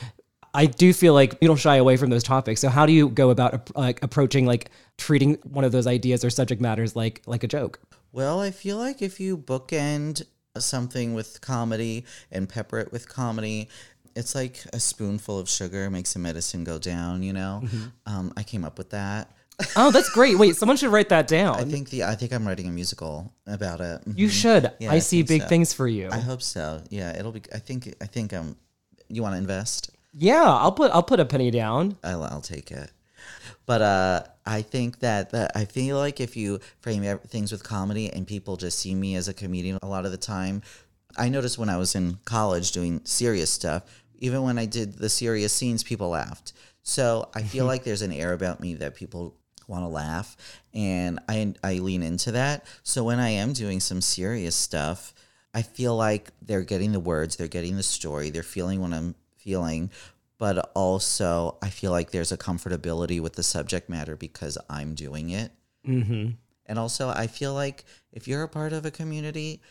I 0.53 0.65
do 0.65 0.93
feel 0.93 1.13
like 1.13 1.38
you 1.41 1.48
don't 1.48 1.59
shy 1.59 1.75
away 1.75 1.98
from 1.98 2.09
those 2.09 2.24
topics. 2.24 2.62
So 2.62 2.69
how 2.69 2.86
do 2.86 2.93
you 2.93 3.09
go 3.09 3.29
about 3.29 3.75
like 3.75 4.03
approaching 4.03 4.45
like 4.45 4.69
treating 4.98 5.36
one 5.43 5.63
of 5.63 5.71
those 5.71 5.88
ideas 5.88 6.24
or 6.24 6.29
subject 6.29 6.62
matters 6.62 6.95
like 6.95 7.21
like 7.25 7.43
a 7.43 7.48
joke? 7.48 7.79
Well, 8.12 8.39
I 8.39 8.51
feel 8.51 8.77
like 8.77 9.01
if 9.01 9.19
you 9.19 9.38
bookend 9.38 10.24
something 10.57 11.13
with 11.13 11.41
comedy 11.41 12.05
and 12.31 12.50
pepper 12.50 12.79
it 12.79 12.91
with 12.91 13.07
comedy, 13.07 13.69
it's 14.15 14.33
like 14.33 14.63
a 14.74 14.79
spoonful 14.79 15.38
of 15.38 15.48
sugar 15.48 15.89
makes 15.89 16.13
the 16.13 16.19
medicine 16.19 16.63
go 16.63 16.79
down. 16.79 17.21
You 17.21 17.33
know, 17.33 17.63
um, 18.05 18.33
I 18.36 18.43
came 18.43 18.65
up 18.65 18.77
with 18.77 18.89
that. 18.89 19.31
Oh, 19.75 19.91
that's 19.91 20.09
great. 20.09 20.37
Wait, 20.37 20.55
someone 20.55 20.77
should 20.77 20.91
write 20.91 21.09
that 21.09 21.27
down. 21.27 21.55
I 21.55 21.63
think 21.63 21.89
the 21.89 22.03
I 22.05 22.15
think 22.15 22.31
I'm 22.33 22.47
writing 22.47 22.67
a 22.67 22.71
musical 22.71 23.33
about 23.47 23.81
it. 23.81 24.01
you 24.15 24.27
Mhm. 24.27 24.31
should. 24.31 24.71
Yeah, 24.79 24.91
I, 24.91 24.95
I 24.95 24.99
see 24.99 25.17
think 25.23 25.27
big 25.27 25.41
so. 25.43 25.47
things 25.47 25.73
for 25.73 25.87
you. 25.87 26.09
I 26.11 26.19
hope 26.19 26.41
so. 26.41 26.81
Yeah, 26.89 27.17
it'll 27.17 27.31
be. 27.31 27.41
I 27.53 27.59
think. 27.59 27.93
I 28.01 28.05
think. 28.05 28.33
Um, 28.33 28.55
you 29.09 29.21
want 29.23 29.33
to 29.33 29.37
invest? 29.37 29.89
yeah, 30.13 30.43
I'll 30.43 30.71
put 30.71 30.91
I'll 30.91 31.03
put 31.03 31.19
a 31.19 31.25
penny 31.25 31.51
down. 31.51 31.97
I'll, 32.03 32.23
I'll 32.23 32.41
take 32.41 32.71
it. 32.71 32.91
But 33.65 33.81
uh, 33.81 34.23
I 34.45 34.61
think 34.63 34.99
that, 34.99 35.29
that 35.31 35.51
I 35.55 35.65
feel 35.65 35.97
like 35.97 36.19
if 36.19 36.35
you 36.35 36.59
frame 36.81 37.03
ev- 37.03 37.21
things 37.23 37.51
with 37.51 37.63
comedy 37.63 38.09
and 38.11 38.25
people 38.25 38.55
just 38.57 38.79
see 38.79 38.95
me 38.95 39.15
as 39.15 39.27
a 39.27 39.33
comedian 39.33 39.77
a 39.83 39.87
lot 39.87 40.05
of 40.05 40.11
the 40.11 40.17
time, 40.17 40.63
I 41.17 41.29
noticed 41.29 41.57
when 41.59 41.69
I 41.69 41.77
was 41.77 41.93
in 41.95 42.17
college 42.25 42.71
doing 42.71 43.01
serious 43.03 43.51
stuff, 43.51 43.83
even 44.17 44.41
when 44.41 44.57
I 44.57 44.65
did 44.65 44.93
the 44.97 45.09
serious 45.09 45.53
scenes, 45.53 45.83
people 45.83 46.09
laughed. 46.09 46.53
So 46.81 47.29
I 47.35 47.43
feel 47.43 47.65
like 47.71 47.83
there's 47.83 48.01
an 48.01 48.11
air 48.13 48.33
about 48.33 48.59
me 48.59 48.73
that 48.75 48.95
people 48.95 49.35
want 49.69 49.83
to 49.83 49.88
laugh, 49.88 50.35
and 50.73 51.19
I 51.29 51.53
I 51.63 51.75
lean 51.75 52.03
into 52.03 52.31
that. 52.33 52.65
So 52.83 53.03
when 53.03 53.19
I 53.19 53.29
am 53.29 53.53
doing 53.53 53.79
some 53.79 54.01
serious 54.01 54.55
stuff, 54.55 55.13
I 55.53 55.61
feel 55.61 55.95
like 55.95 56.31
they're 56.41 56.63
getting 56.63 56.91
the 56.91 56.99
words, 56.99 57.35
they're 57.35 57.47
getting 57.47 57.75
the 57.77 57.83
story, 57.83 58.29
they're 58.29 58.43
feeling 58.43 58.81
what 58.81 58.93
I'm 58.93 59.15
feeling, 59.38 59.91
but 60.38 60.71
also 60.75 61.57
I 61.61 61.69
feel 61.69 61.91
like 61.91 62.11
there's 62.11 62.31
a 62.31 62.38
comfortability 62.38 63.21
with 63.21 63.33
the 63.33 63.43
subject 63.43 63.89
matter 63.89 64.15
because 64.15 64.57
I'm 64.69 64.95
doing 64.95 65.29
it. 65.29 65.51
Mm-hmm. 65.88 66.31
And 66.65 66.77
also, 66.77 67.09
I 67.09 67.25
feel 67.27 67.53
like 67.55 67.83
if 68.13 68.27
you're 68.27 68.43
a 68.43 68.47
part 68.47 68.73
of 68.73 68.85
a 68.85 68.91
community, 68.91 69.61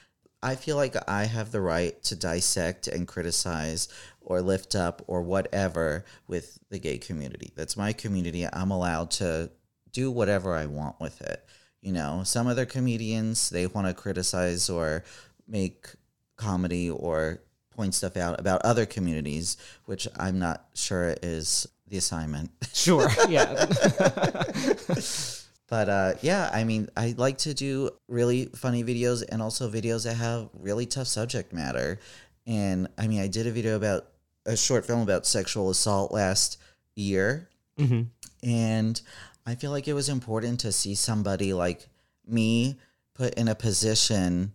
I 0.43 0.57
feel 0.57 0.77
like 0.77 0.97
I 1.09 1.25
have 1.25 1.53
the 1.53 1.61
right 1.61 2.01
to 2.05 2.17
dissect 2.17 2.89
and 2.89 3.07
criticize 3.07 3.89
or 4.21 4.41
lift 4.41 4.75
up 4.75 5.03
or 5.07 5.23
whatever 5.23 6.05
with 6.27 6.59
the 6.71 6.79
gay 6.79 6.99
community. 6.99 7.53
That's 7.57 7.77
my 7.77 7.93
community. 7.93 8.47
I'm 8.53 8.71
allowed 8.71 9.13
to 9.13 9.51
do 9.93 10.11
whatever 10.11 10.55
I 10.55 10.67
want 10.67 11.01
with 11.01 11.21
it. 11.21 11.45
You 11.81 11.93
know, 11.93 12.23
some 12.25 12.47
other 12.47 12.67
comedians, 12.67 13.51
they 13.51 13.67
want 13.67 13.87
to 13.87 13.95
criticize 13.95 14.69
or 14.69 15.05
make 15.47 15.89
comedy 16.37 16.91
or 16.91 17.41
point 17.71 17.95
stuff 17.95 18.17
out 18.17 18.41
about 18.41 18.63
other 18.63 18.87
communities, 18.87 19.57
which 19.85 20.09
I'm 20.17 20.39
not 20.39 20.67
sure 20.75 21.15
is 21.23 21.67
the 21.87 21.99
assignment. 21.99 22.51
Sure. 22.73 23.09
Yeah. 23.29 23.67
But 25.69 25.89
uh, 25.89 26.15
yeah, 26.23 26.51
I 26.53 26.65
mean, 26.65 26.89
I 26.97 27.15
like 27.19 27.39
to 27.39 27.53
do 27.53 27.91
really 28.09 28.47
funny 28.47 28.83
videos 28.83 29.23
and 29.29 29.43
also 29.43 29.71
videos 29.71 30.05
that 30.05 30.15
have 30.15 30.49
really 30.55 30.87
tough 30.87 31.07
subject 31.07 31.53
matter. 31.53 32.01
And 32.47 32.89
I 32.97 33.07
mean, 33.07 33.21
I 33.21 33.29
did 33.29 33.47
a 33.47 33.51
video 33.51 33.77
about 33.77 34.07
a 34.47 34.57
short 34.57 34.87
film 34.87 35.03
about 35.03 35.27
sexual 35.27 35.69
assault 35.69 36.11
last 36.11 36.59
year. 36.95 37.49
hmm 37.77 38.03
And 38.43 39.01
I 39.47 39.55
feel 39.55 39.71
like 39.71 39.89
it 39.89 39.95
was 39.95 40.09
important 40.09 40.61
to 40.61 40.73
see 40.73 40.95
somebody 40.95 41.53
like 41.53 41.89
me 42.27 42.79
put 43.15 43.35
in 43.35 43.49
a 43.49 43.55
position 43.55 44.53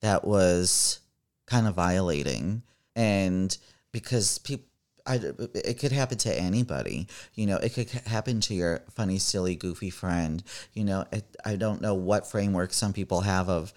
that 0.00 0.24
was 0.24 1.00
kind 1.46 1.66
of 1.66 1.74
violating. 1.74 2.62
And 2.94 3.56
because 3.92 4.38
people, 4.38 4.66
I, 5.06 5.20
it 5.54 5.78
could 5.78 5.92
happen 5.92 6.18
to 6.18 6.34
anybody. 6.34 7.08
You 7.34 7.46
know, 7.46 7.56
it 7.56 7.74
could 7.74 7.90
happen 7.90 8.40
to 8.42 8.54
your 8.54 8.82
funny, 8.90 9.18
silly, 9.18 9.54
goofy 9.54 9.90
friend. 9.90 10.42
You 10.72 10.84
know, 10.84 11.04
it, 11.12 11.24
I 11.44 11.56
don't 11.56 11.80
know 11.80 11.94
what 11.94 12.26
framework 12.26 12.72
some 12.72 12.92
people 12.92 13.20
have 13.20 13.48
of 13.48 13.72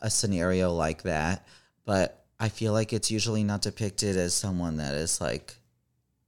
a 0.00 0.10
scenario 0.10 0.72
like 0.72 1.02
that, 1.02 1.46
but 1.84 2.24
I 2.38 2.48
feel 2.48 2.72
like 2.72 2.92
it's 2.92 3.10
usually 3.10 3.42
not 3.42 3.62
depicted 3.62 4.16
as 4.16 4.34
someone 4.34 4.76
that 4.76 4.94
is 4.94 5.20
like 5.20 5.56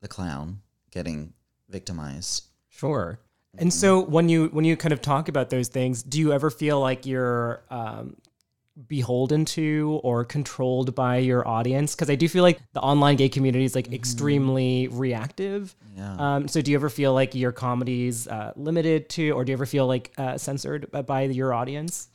the 0.00 0.08
clown 0.08 0.60
getting 0.90 1.32
victimized. 1.68 2.49
Sure. 2.80 3.18
And 3.58 3.72
so 3.72 4.00
when 4.00 4.30
you 4.30 4.46
when 4.48 4.64
you 4.64 4.74
kind 4.74 4.92
of 4.92 5.02
talk 5.02 5.28
about 5.28 5.50
those 5.50 5.68
things, 5.68 6.02
do 6.02 6.18
you 6.18 6.32
ever 6.32 6.50
feel 6.50 6.80
like 6.80 7.04
you're 7.04 7.62
um, 7.68 8.16
beholden 8.86 9.44
to 9.44 10.00
or 10.02 10.24
controlled 10.24 10.94
by 10.94 11.18
your 11.18 11.46
audience? 11.46 11.94
Because 11.94 12.08
I 12.08 12.14
do 12.14 12.26
feel 12.26 12.42
like 12.42 12.58
the 12.72 12.80
online 12.80 13.16
gay 13.16 13.28
community 13.28 13.64
is 13.64 13.74
like 13.74 13.92
extremely 13.92 14.88
reactive. 14.88 15.74
Yeah. 15.94 16.16
Um, 16.18 16.48
so 16.48 16.62
do 16.62 16.70
you 16.70 16.76
ever 16.78 16.88
feel 16.88 17.12
like 17.12 17.34
your 17.34 17.52
comedy's 17.52 18.26
uh, 18.28 18.52
limited 18.56 19.10
to, 19.10 19.32
or 19.32 19.44
do 19.44 19.50
you 19.50 19.56
ever 19.56 19.66
feel 19.66 19.86
like 19.86 20.12
uh, 20.16 20.38
censored 20.38 20.90
by 21.06 21.22
your 21.22 21.52
audience? 21.52 22.08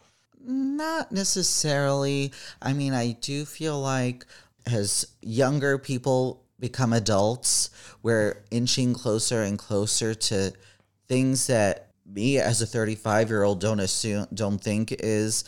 Not 0.44 1.12
necessarily. 1.12 2.32
I 2.60 2.74
mean, 2.74 2.94
I 2.94 3.12
do 3.22 3.46
feel 3.46 3.80
like 3.80 4.26
as 4.66 5.06
younger 5.22 5.78
people 5.78 6.45
become 6.60 6.94
adults, 6.94 7.70
we're 8.02 8.44
inching 8.52 8.94
closer 8.94 9.44
and 9.44 9.60
closer 9.60 10.14
to 10.14 10.54
things 11.08 11.48
that 11.48 11.92
me 12.06 12.38
as 12.38 12.62
a 12.62 12.66
35 12.66 13.30
year 13.30 13.44
old 13.44 13.60
don't 13.60 13.80
assume, 13.80 14.28
don't 14.34 14.60
think 14.60 14.92
is 14.92 15.44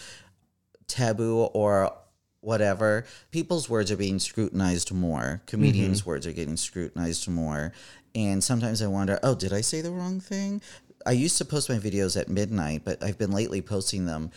taboo 0.88 1.42
or 1.54 1.94
whatever. 2.42 3.06
People's 3.32 3.70
words 3.70 3.92
are 3.92 3.98
being 3.98 4.20
scrutinized 4.20 4.92
more. 4.92 5.42
Comedians' 5.48 6.02
mm-hmm. 6.02 6.10
words 6.10 6.28
are 6.28 6.32
getting 6.32 6.58
scrutinized 6.58 7.28
more. 7.28 7.74
And 8.16 8.44
sometimes 8.44 8.82
I 8.82 8.88
wonder, 8.88 9.20
oh, 9.22 9.36
did 9.36 9.54
I 9.54 9.62
say 9.62 9.82
the 9.82 9.92
wrong 9.92 10.20
thing? 10.20 10.62
I 11.06 11.12
used 11.12 11.38
to 11.38 11.46
post 11.46 11.70
my 11.70 11.78
videos 11.78 12.20
at 12.20 12.30
midnight, 12.30 12.82
but 12.84 13.04
I've 13.04 13.18
been 13.18 13.32
lately 13.32 13.62
posting 13.62 14.06
them 14.06 14.32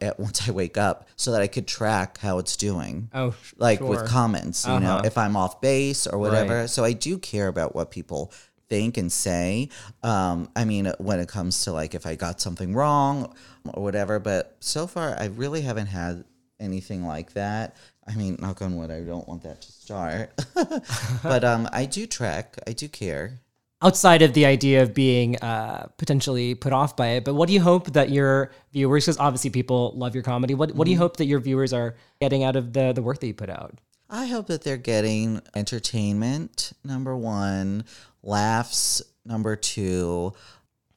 at 0.00 0.18
once 0.26 0.48
I 0.48 0.52
wake 0.52 0.76
up 0.76 1.08
so 1.16 1.32
that 1.32 1.42
I 1.42 1.46
could 1.46 1.66
track 1.66 2.18
how 2.18 2.38
it's 2.38 2.56
doing. 2.56 3.10
Oh, 3.14 3.34
like 3.56 3.78
sure. 3.78 3.88
with 3.88 4.06
comments, 4.06 4.66
you 4.66 4.78
know, 4.80 4.96
Uh-huh. 4.96 5.02
if 5.04 5.16
I'm 5.18 5.36
off 5.36 5.60
base 5.60 6.06
or 6.06 6.18
whatever. 6.18 6.60
Right. 6.60 6.70
So 6.70 6.84
I 6.84 6.92
do 6.92 7.18
care 7.18 7.48
about 7.48 7.74
what 7.74 7.90
people 7.90 8.32
think 8.68 8.96
and 8.96 9.12
say. 9.12 9.68
Um, 10.02 10.48
I 10.56 10.64
mean, 10.64 10.92
when 10.98 11.20
it 11.20 11.28
comes 11.28 11.64
to 11.64 11.72
like 11.72 11.94
if 11.94 12.04
I 12.06 12.14
got 12.16 12.40
something 12.40 12.74
wrong 12.74 13.32
or 13.74 13.82
whatever, 13.82 14.18
but 14.18 14.56
so 14.60 14.86
far 14.86 15.16
I 15.18 15.26
really 15.26 15.62
haven't 15.62 15.86
had 15.86 16.24
anything 16.58 17.04
like 17.06 17.34
that. 17.34 17.76
I 18.08 18.14
mean, 18.14 18.38
knock 18.40 18.62
on 18.62 18.76
wood, 18.76 18.90
I 18.90 19.00
don't 19.00 19.26
want 19.28 19.42
that 19.42 19.60
to 19.62 19.72
start. 19.72 20.30
but 21.22 21.44
um, 21.44 21.68
I 21.72 21.86
do 21.86 22.06
track, 22.06 22.56
I 22.66 22.72
do 22.72 22.88
care. 22.88 23.40
Outside 23.82 24.22
of 24.22 24.32
the 24.32 24.46
idea 24.46 24.82
of 24.82 24.94
being 24.94 25.36
uh, 25.36 25.86
potentially 25.98 26.54
put 26.54 26.72
off 26.72 26.96
by 26.96 27.08
it, 27.08 27.24
but 27.24 27.34
what 27.34 27.46
do 27.46 27.52
you 27.52 27.60
hope 27.60 27.92
that 27.92 28.10
your 28.10 28.50
viewers, 28.72 29.04
because 29.04 29.18
obviously 29.18 29.50
people 29.50 29.92
love 29.94 30.14
your 30.14 30.24
comedy, 30.24 30.54
what, 30.54 30.74
what 30.74 30.86
do 30.86 30.90
you 30.90 30.98
hope 30.98 31.18
that 31.18 31.26
your 31.26 31.40
viewers 31.40 31.72
are 31.72 31.96
getting 32.20 32.42
out 32.42 32.56
of 32.56 32.72
the, 32.72 32.92
the 32.92 33.02
work 33.02 33.20
that 33.20 33.26
you 33.26 33.34
put 33.34 33.50
out? 33.50 33.78
I 34.08 34.26
hope 34.26 34.46
that 34.46 34.62
they're 34.62 34.76
getting 34.76 35.42
entertainment, 35.54 36.72
number 36.84 37.16
one, 37.16 37.84
laughs, 38.22 39.02
number 39.24 39.56
two. 39.56 40.32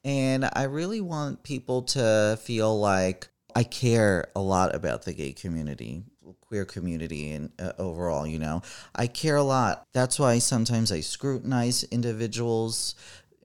And 0.03 0.50
I 0.53 0.63
really 0.63 1.01
want 1.01 1.43
people 1.43 1.81
to 1.83 2.39
feel 2.41 2.79
like 2.79 3.27
I 3.55 3.63
care 3.63 4.29
a 4.36 4.39
lot 4.41 4.74
about 4.75 5.03
the 5.03 5.13
gay 5.13 5.33
community, 5.33 6.03
queer 6.42 6.66
community, 6.66 7.32
and 7.32 7.52
uh, 7.60 7.74
overall, 7.78 8.26
you 8.26 8.40
know, 8.40 8.62
I 8.96 9.08
care 9.08 9.36
a 9.36 9.44
lot. 9.44 9.88
That's 9.94 10.20
why 10.20 10.40
sometimes 10.40 10.92
I 10.92 11.02
scrutinize 11.02 11.84
individuals, 11.86 12.96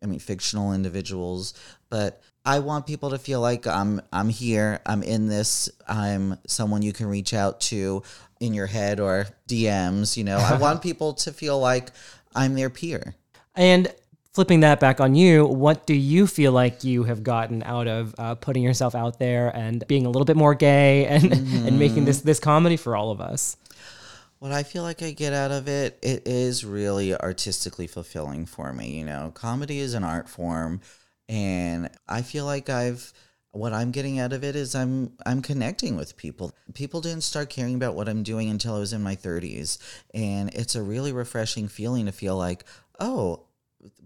I 0.03 0.07
mean, 0.07 0.19
fictional 0.19 0.73
individuals, 0.73 1.55
but 1.89 2.23
I 2.45 2.59
want 2.59 2.87
people 2.87 3.11
to 3.11 3.19
feel 3.19 3.41
like 3.41 3.67
I'm 3.67 4.03
I'm 4.13 4.29
here, 4.29 4.81
I'm 4.85 5.03
in 5.03 5.29
this, 5.29 5.71
I'm 5.89 6.39
someone 6.47 6.83
you 6.83 6.93
can 6.93 7.07
reach 7.07 7.33
out 7.33 7.61
to 7.63 8.03
in 8.41 8.53
your 8.53 8.67
head 8.67 9.01
or 9.01 9.27
DMs, 9.49 10.17
you 10.17 10.25
know. 10.25 10.37
I 10.37 10.57
want 10.59 10.83
people 10.83 11.15
to 11.15 11.33
feel 11.33 11.59
like 11.59 11.91
I'm 12.35 12.55
their 12.55 12.71
peer. 12.71 13.15
And 13.55 13.93
flipping 14.35 14.61
that 14.61 14.81
back 14.81 15.01
on 15.01 15.15
you, 15.15 15.47
what 15.47 15.87
do 15.87 15.95
you 15.95 16.27
feel 16.27 16.51
like 16.51 16.83
you 16.83 17.05
have 17.05 17.23
gotten 17.23 17.63
out 17.63 17.87
of 17.87 18.15
uh, 18.19 18.35
putting 18.35 18.65
yourself 18.65 18.95
out 18.95 19.21
there 19.21 19.57
and 19.57 19.87
being 19.87 20.05
a 20.05 20.11
little 20.11 20.25
bit 20.25 20.37
more 20.37 20.55
gay 20.55 21.07
and, 21.07 21.33
and 21.33 21.79
making 21.79 22.05
this, 22.05 22.21
this 22.21 22.41
comedy 22.41 22.77
for 22.77 22.97
all 22.97 23.13
of 23.13 23.21
us? 23.21 23.57
What 24.41 24.51
I 24.51 24.65
feel 24.65 24.83
like 24.83 25.03
I 25.03 25.13
get 25.13 25.33
out 25.33 25.53
of 25.53 25.69
it, 25.69 25.99
it 26.03 26.27
is 26.27 26.65
really 26.65 27.15
artistically 27.15 27.87
fulfilling 27.87 28.45
for 28.45 28.73
me. 28.73 28.99
You 28.99 29.05
know, 29.05 29.31
comedy 29.35 29.79
is 29.79 29.95
an 29.95 30.05
art 30.05 30.29
form, 30.29 30.81
and 31.29 31.89
I 32.09 32.21
feel 32.21 32.45
like 32.45 32.69
I've 32.69 33.13
what 33.53 33.73
I'm 33.73 33.93
getting 33.93 34.19
out 34.19 34.33
of 34.33 34.45
it 34.45 34.55
is 34.55 34.75
I'm 34.75 35.13
I'm 35.25 35.41
connecting 35.41 35.97
with 35.97 36.19
people. 36.19 36.53
People 36.75 37.01
didn't 37.01 37.23
start 37.23 37.49
caring 37.49 37.77
about 37.77 37.95
what 37.95 38.07
I'm 38.07 38.23
doing 38.23 38.51
until 38.51 38.75
I 38.75 38.81
was 38.81 38.93
in 38.93 39.03
my 39.03 39.17
30s, 39.17 39.79
and 40.13 40.53
it's 40.53 40.75
a 40.75 40.83
really 40.83 41.13
refreshing 41.13 41.67
feeling 41.67 42.05
to 42.05 42.13
feel 42.13 42.37
like, 42.37 42.65
oh, 43.01 43.45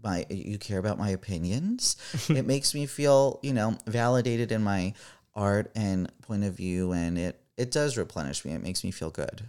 my 0.03 0.27
you 0.29 0.59
care 0.59 0.79
about 0.79 0.99
my 0.99 1.11
opinions. 1.11 1.97
it 2.29 2.47
makes 2.47 2.75
me 2.75 2.87
feel, 2.87 3.41
you 3.43 3.53
know, 3.53 3.77
validated 3.87 4.53
in 4.53 4.63
my 4.63 4.95
art 5.35 5.71
and 5.75 6.11
point 6.23 6.45
of 6.45 6.55
view 6.55 6.93
and 6.93 7.19
it 7.19 7.41
it 7.57 7.71
does 7.71 7.97
replenish 7.97 8.45
me. 8.45 8.53
It 8.53 8.63
makes 8.63 8.85
me 8.85 8.91
feel 8.91 9.11
good. 9.11 9.43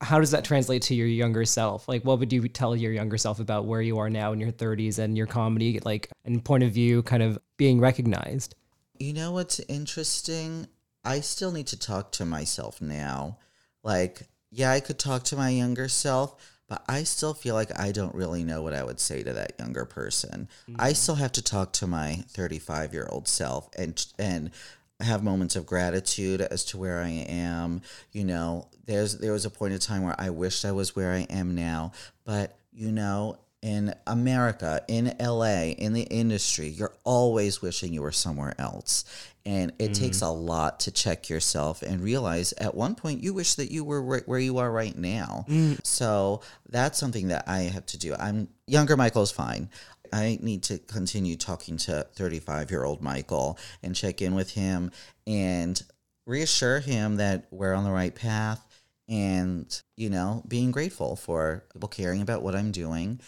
How 0.00 0.18
does 0.18 0.32
that 0.32 0.44
translate 0.44 0.82
to 0.82 0.94
your 0.94 1.06
younger 1.06 1.44
self? 1.44 1.86
Like, 1.86 2.04
what 2.04 2.18
would 2.18 2.32
you 2.32 2.48
tell 2.48 2.74
your 2.74 2.92
younger 2.92 3.18
self 3.18 3.38
about 3.38 3.66
where 3.66 3.82
you 3.82 3.98
are 3.98 4.10
now 4.10 4.32
in 4.32 4.40
your 4.40 4.50
30s 4.50 4.98
and 4.98 5.16
your 5.16 5.28
comedy, 5.28 5.78
like, 5.84 6.08
and 6.24 6.44
point 6.44 6.64
of 6.64 6.72
view 6.72 7.04
kind 7.04 7.22
of 7.22 7.38
being 7.56 7.78
recognized? 7.78 8.56
You 8.98 9.12
know 9.12 9.30
what's 9.30 9.60
interesting? 9.60 10.66
I 11.04 11.20
still 11.20 11.52
need 11.52 11.68
to 11.68 11.78
talk 11.78 12.10
to 12.12 12.24
myself 12.24 12.80
now. 12.80 13.38
Like, 13.84 14.22
yeah, 14.50 14.72
I 14.72 14.80
could 14.80 14.98
talk 14.98 15.24
to 15.24 15.36
my 15.36 15.50
younger 15.50 15.88
self, 15.88 16.36
but 16.72 16.82
I 16.88 17.02
still 17.02 17.34
feel 17.34 17.54
like 17.54 17.78
I 17.78 17.92
don't 17.92 18.14
really 18.14 18.44
know 18.44 18.62
what 18.62 18.72
I 18.72 18.82
would 18.82 18.98
say 18.98 19.22
to 19.22 19.34
that 19.34 19.52
younger 19.58 19.84
person. 19.84 20.48
I 20.66 20.70
mm-hmm. 20.70 20.94
still 20.94 21.16
have 21.16 21.32
to 21.32 21.42
talk 21.42 21.74
to 21.74 21.86
my 21.86 22.24
35 22.28 22.94
year 22.94 23.06
old 23.10 23.28
self 23.28 23.68
and 23.76 24.02
and 24.18 24.52
have 24.98 25.22
moments 25.22 25.54
of 25.54 25.66
gratitude 25.66 26.40
as 26.40 26.64
to 26.66 26.78
where 26.78 27.02
I 27.02 27.10
am. 27.10 27.82
You 28.12 28.24
know, 28.24 28.68
there's 28.86 29.18
there 29.18 29.32
was 29.32 29.44
a 29.44 29.50
point 29.50 29.74
in 29.74 29.80
time 29.80 30.02
where 30.02 30.18
I 30.18 30.30
wished 30.30 30.64
I 30.64 30.72
was 30.72 30.96
where 30.96 31.12
I 31.12 31.26
am 31.28 31.54
now, 31.54 31.92
but 32.24 32.56
you 32.72 32.90
know, 32.90 33.36
in 33.62 33.94
America, 34.08 34.82
in 34.88 35.14
LA, 35.20 35.70
in 35.78 35.92
the 35.92 36.02
industry, 36.02 36.68
you're 36.68 36.94
always 37.04 37.62
wishing 37.62 37.92
you 37.92 38.02
were 38.02 38.12
somewhere 38.12 38.54
else. 38.58 39.04
And 39.46 39.72
it 39.78 39.92
mm. 39.92 39.98
takes 39.98 40.20
a 40.20 40.28
lot 40.28 40.80
to 40.80 40.90
check 40.90 41.28
yourself 41.28 41.82
and 41.82 42.00
realize 42.00 42.52
at 42.54 42.74
one 42.74 42.94
point 42.94 43.22
you 43.22 43.34
wish 43.34 43.54
that 43.54 43.72
you 43.72 43.84
were 43.84 44.02
right 44.02 44.26
where 44.26 44.38
you 44.38 44.58
are 44.58 44.70
right 44.70 44.96
now. 44.96 45.46
Mm. 45.48 45.84
So 45.84 46.42
that's 46.68 46.98
something 46.98 47.28
that 47.28 47.44
I 47.48 47.60
have 47.60 47.86
to 47.86 47.98
do. 47.98 48.14
I'm 48.18 48.48
younger 48.66 48.96
Michael's 48.96 49.32
fine. 49.32 49.68
I 50.12 50.38
need 50.42 50.64
to 50.64 50.78
continue 50.78 51.36
talking 51.36 51.76
to 51.78 52.06
35 52.14 52.70
year 52.70 52.84
old 52.84 53.00
Michael 53.00 53.58
and 53.82 53.94
check 53.94 54.22
in 54.22 54.34
with 54.34 54.52
him 54.52 54.90
and 55.26 55.80
reassure 56.26 56.80
him 56.80 57.16
that 57.16 57.46
we're 57.50 57.74
on 57.74 57.84
the 57.84 57.90
right 57.90 58.14
path 58.14 58.64
and, 59.08 59.82
you 59.96 60.10
know, 60.10 60.42
being 60.46 60.70
grateful 60.70 61.16
for 61.16 61.64
people 61.72 61.88
caring 61.88 62.22
about 62.22 62.42
what 62.42 62.54
I'm 62.54 62.70
doing 62.70 63.20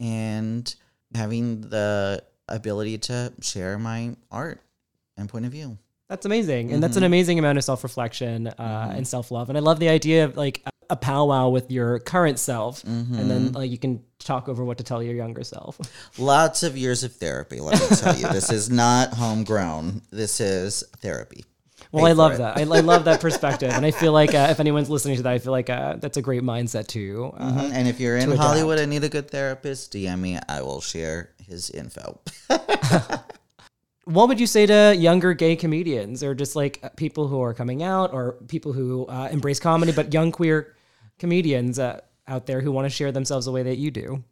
and 0.00 0.74
having 1.14 1.60
the 1.60 2.24
ability 2.48 2.98
to 2.98 3.32
share 3.40 3.78
my 3.78 4.16
art 4.30 4.60
and 5.16 5.28
point 5.28 5.44
of 5.44 5.52
view. 5.52 5.78
That's 6.08 6.26
amazing. 6.26 6.72
And 6.72 6.82
that's 6.82 6.96
an 6.96 7.02
mm-hmm. 7.02 7.06
amazing 7.06 7.38
amount 7.38 7.58
of 7.58 7.62
self 7.62 7.84
reflection 7.84 8.48
uh, 8.48 8.52
mm-hmm. 8.52 8.96
and 8.96 9.06
self 9.06 9.30
love. 9.30 9.48
And 9.48 9.56
I 9.56 9.60
love 9.60 9.78
the 9.78 9.88
idea 9.88 10.24
of 10.24 10.36
like 10.36 10.64
a 10.88 10.96
powwow 10.96 11.50
with 11.50 11.70
your 11.70 12.00
current 12.00 12.40
self. 12.40 12.82
And 12.82 13.30
then 13.30 13.46
mm-hmm. 13.46 13.56
like 13.56 13.70
you 13.70 13.78
can 13.78 14.02
talk 14.18 14.48
over 14.48 14.64
what 14.64 14.78
to 14.78 14.84
tell 14.84 15.00
your 15.02 15.14
younger 15.14 15.44
self. 15.44 15.78
Lots 16.18 16.64
of 16.64 16.76
years 16.76 17.04
of 17.04 17.14
therapy, 17.14 17.60
let 17.60 17.80
me 17.80 17.96
tell 17.96 18.16
you. 18.16 18.28
this 18.28 18.50
is 18.50 18.68
not 18.68 19.14
homegrown. 19.14 20.02
This 20.10 20.40
is 20.40 20.82
therapy. 20.98 21.44
Well, 21.92 22.06
I 22.06 22.12
love 22.12 22.32
it. 22.34 22.38
that. 22.38 22.56
I, 22.56 22.60
I 22.60 22.80
love 22.80 23.04
that 23.06 23.20
perspective. 23.20 23.70
And 23.72 23.84
I 23.84 23.90
feel 23.90 24.12
like 24.12 24.32
uh, 24.34 24.48
if 24.50 24.60
anyone's 24.60 24.88
listening 24.90 25.16
to 25.16 25.22
that, 25.24 25.32
I 25.32 25.38
feel 25.38 25.52
like 25.52 25.68
uh, 25.70 25.96
that's 25.96 26.16
a 26.16 26.22
great 26.22 26.42
mindset 26.42 26.86
too. 26.86 27.32
Uh, 27.36 27.52
Mhm. 27.52 27.72
And 27.72 27.88
if 27.88 27.98
you're 28.00 28.16
in. 28.16 28.30
Hollywood 28.30 28.78
and 28.78 28.90
need 28.90 29.02
a 29.04 29.08
good 29.08 29.30
therapist, 29.30 29.92
DM 29.92 30.20
me. 30.20 30.38
I 30.48 30.62
will 30.62 30.80
share 30.80 31.30
his 31.46 31.70
info. 31.70 32.20
What 34.04 34.26
would 34.28 34.40
you 34.40 34.46
say 34.46 34.66
to 34.66 34.94
younger 34.96 35.34
gay 35.34 35.54
comedians 35.54 36.24
or 36.24 36.34
just 36.34 36.56
like 36.56 36.96
people 36.96 37.28
who 37.28 37.40
are 37.42 37.54
coming 37.54 37.82
out 37.84 38.12
or 38.12 38.32
people 38.48 38.72
who 38.72 39.06
uh, 39.06 39.28
embrace 39.30 39.60
comedy, 39.60 39.92
but 39.92 40.12
young 40.12 40.32
queer 40.32 40.74
comedians 41.20 41.78
uh, 41.78 42.00
out 42.26 42.46
there 42.46 42.60
who 42.60 42.72
want 42.72 42.86
to 42.86 42.90
share 42.90 43.12
themselves 43.12 43.46
the 43.46 43.52
way 43.52 43.62
that 43.62 43.76
you 43.76 43.90
do? 43.92 44.24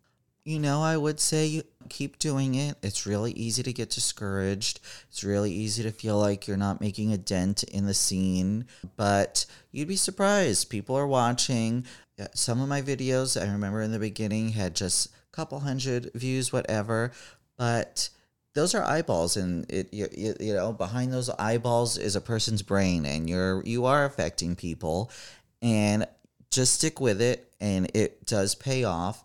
You 0.49 0.59
know, 0.59 0.83
I 0.83 0.97
would 0.97 1.21
say 1.21 1.45
you 1.45 1.62
keep 1.90 2.19
doing 2.19 2.55
it. 2.55 2.78
It's 2.83 3.05
really 3.05 3.33
easy 3.33 3.62
to 3.62 3.71
get 3.71 3.90
discouraged. 3.90 4.81
It's 5.11 5.23
really 5.23 5.52
easy 5.52 5.83
to 5.83 5.90
feel 5.90 6.19
like 6.19 6.49
you're 6.49 6.57
not 6.57 6.81
making 6.81 7.12
a 7.12 7.19
dent 7.19 7.64
in 7.64 7.85
the 7.85 7.93
scene, 7.93 8.64
but 8.97 9.45
you'd 9.73 9.88
be 9.88 9.97
surprised. 9.97 10.71
People 10.71 10.97
are 10.97 11.07
watching. 11.07 11.85
Some 12.33 12.62
of 12.62 12.69
my 12.71 12.81
videos, 12.81 13.38
I 13.38 13.52
remember 13.52 13.83
in 13.83 13.93
the 13.93 13.99
beginning, 13.99 14.49
had 14.49 14.75
just 14.75 15.09
a 15.09 15.11
couple 15.33 15.61
hundred 15.61 16.12
views, 16.14 16.50
whatever, 16.50 17.12
but 17.59 18.09
those 18.55 18.75
are 18.75 18.83
eyeballs 18.83 19.37
and 19.37 19.71
it 19.71 19.93
you, 19.93 20.09
you 20.40 20.55
know 20.55 20.73
behind 20.73 21.12
those 21.12 21.28
eyeballs 21.28 21.99
is 21.99 22.16
a 22.16 22.20
person's 22.22 22.62
brain 22.62 23.05
and 23.05 23.29
you're 23.29 23.62
you 23.64 23.85
are 23.85 24.07
affecting 24.07 24.57
people 24.57 25.12
and 25.61 26.07
just 26.51 26.75
stick 26.75 27.01
with 27.01 27.20
it 27.20 27.53
and 27.61 27.90
it 27.94 28.25
does 28.27 28.55
pay 28.57 28.83
off 28.83 29.22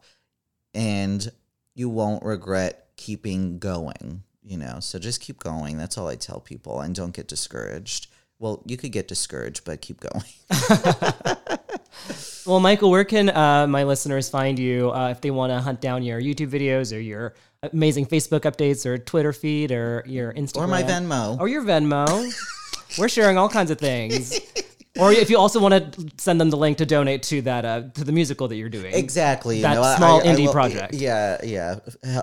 and 0.73 1.31
you 1.75 1.89
won't 1.89 2.23
regret 2.23 2.87
keeping 2.95 3.59
going 3.59 4.23
you 4.45 4.57
know? 4.57 4.79
So 4.81 4.99
just 4.99 5.21
keep 5.21 5.39
going. 5.39 5.77
That's 5.77 5.97
all 5.97 6.09
i 6.09 6.15
tell 6.15 6.41
people 6.41 6.81
and 6.81 6.93
don't 6.93 7.13
get 7.13 7.27
discouraged. 7.27 8.07
Well 8.39 8.61
you 8.65 8.77
could 8.77 8.91
get 8.91 9.07
discouraged 9.07 9.63
but 9.65 9.81
keep 9.81 9.99
going. 10.01 10.23
Well, 12.45 12.59
Michael, 12.59 12.91
where 12.91 13.05
can 13.05 13.29
uh, 13.29 13.67
my 13.67 13.83
listeners 13.83 14.29
find 14.29 14.59
you 14.59 14.91
uh, 14.91 15.11
if 15.11 15.21
they 15.21 15.31
want 15.31 15.51
to 15.51 15.61
hunt 15.61 15.79
down 15.79 16.03
your 16.03 16.19
YouTube 16.19 16.49
videos 16.49 16.95
or 16.95 16.99
your 16.99 17.35
amazing 17.61 18.05
Facebook 18.05 18.41
updates 18.41 18.85
or 18.85 18.97
Twitter 18.97 19.31
feed 19.31 19.71
or 19.71 20.03
your 20.05 20.33
Instagram 20.33 20.63
or 20.63 20.67
my 20.67 20.83
venmo. 20.83 21.39
Or 21.39 21.47
your 21.47 21.61
Venmo? 21.63 22.33
We're 22.99 23.07
sharing 23.07 23.37
all 23.37 23.47
kinds 23.47 23.71
of 23.71 23.79
things. 23.79 24.37
Or 24.99 25.11
if 25.11 25.29
you 25.29 25.37
also 25.39 25.59
want 25.59 25.93
to 25.93 26.05
send 26.17 26.39
them 26.39 26.49
the 26.51 26.57
link 26.57 26.77
to 26.77 26.85
donate 26.85 27.23
to 27.23 27.41
that 27.43 27.65
uh, 27.65 27.81
to 27.95 28.03
the 28.03 28.11
musical 28.11 28.47
that 28.47 28.55
you're 28.57 28.69
doing. 28.69 28.93
Exactly. 28.93 29.55
you 29.57 29.61
That 29.63 29.75
know, 29.75 29.95
small 29.97 30.19
I- 30.21 30.23
I 30.23 30.27
indie 30.27 30.45
will- 30.45 30.53
project. 30.53 30.93
Yeah, 30.93 31.37
yeah. 31.43 31.79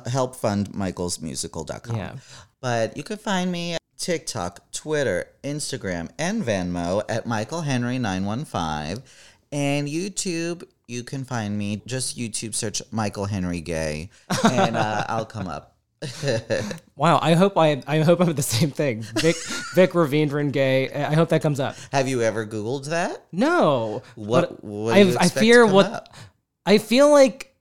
Help 0.06 0.36
fund 0.36 0.70
michaelsmusical.com. 0.72 1.96
Yeah. 1.96 2.12
But 2.60 2.96
you 2.96 3.02
can 3.02 3.16
find 3.16 3.50
me 3.50 3.74
at 3.74 3.80
TikTok, 3.98 4.70
Twitter, 4.72 5.26
Instagram, 5.42 6.10
and 6.18 6.44
Venmo 6.44 7.02
at 7.08 7.26
Michael 7.26 7.62
Henry 7.62 7.98
915. 7.98 9.02
And 9.52 9.88
YouTube, 9.88 10.62
you 10.86 11.02
can 11.02 11.24
find 11.24 11.58
me. 11.58 11.82
Just 11.86 12.16
YouTube 12.16 12.54
search 12.54 12.82
Michael 12.92 13.24
Henry 13.24 13.60
Gay, 13.60 14.10
and 14.44 14.76
uh, 14.76 15.04
I'll 15.08 15.26
come 15.26 15.48
up. 15.48 15.74
Wow, 16.96 17.18
I 17.22 17.34
hope 17.34 17.56
I 17.56 17.82
I 17.86 18.00
hope 18.00 18.20
I'm 18.20 18.32
the 18.34 18.42
same 18.42 18.70
thing. 18.70 19.02
Vic 19.02 19.36
Vic 19.74 19.92
Ravindran 19.92 20.52
gay. 20.52 20.90
I 20.92 21.14
hope 21.14 21.28
that 21.30 21.42
comes 21.42 21.60
up. 21.60 21.76
Have 21.92 22.08
you 22.08 22.22
ever 22.22 22.46
Googled 22.46 22.86
that? 22.86 23.24
No. 23.32 24.02
What- 24.14 24.62
what 24.64 24.94
I 24.94 25.00
you 25.02 25.16
I 25.18 25.28
fear 25.28 25.66
what 25.66 25.86
up? 25.86 26.14
I 26.66 26.78
feel 26.78 27.10
like 27.10 27.54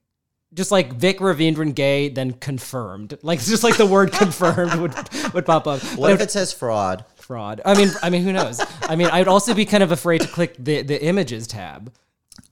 just 0.52 0.70
like 0.72 0.94
Vic 0.94 1.18
Ravindran 1.20 1.74
gay 1.74 2.08
then 2.08 2.32
confirmed. 2.32 3.16
Like 3.22 3.40
just 3.40 3.62
like 3.62 3.76
the 3.76 3.86
word 3.86 4.12
confirmed 4.24 4.74
would 4.74 4.94
would 5.34 5.46
pop 5.46 5.66
up. 5.66 5.80
What 5.96 6.08
But 6.08 6.12
if 6.12 6.20
it 6.20 6.30
says 6.30 6.52
fraud? 6.52 7.04
fraud? 7.16 7.60
I 7.64 7.74
mean 7.74 7.90
I 8.02 8.10
mean 8.10 8.22
who 8.22 8.32
knows? 8.32 8.60
I 8.82 8.96
mean 8.96 9.08
I'd 9.08 9.28
also 9.28 9.54
be 9.54 9.64
kind 9.64 9.82
of 9.82 9.92
afraid 9.92 10.22
to 10.22 10.28
click 10.28 10.54
the 10.58 10.82
the 10.82 11.02
images 11.02 11.46
tab. 11.46 11.92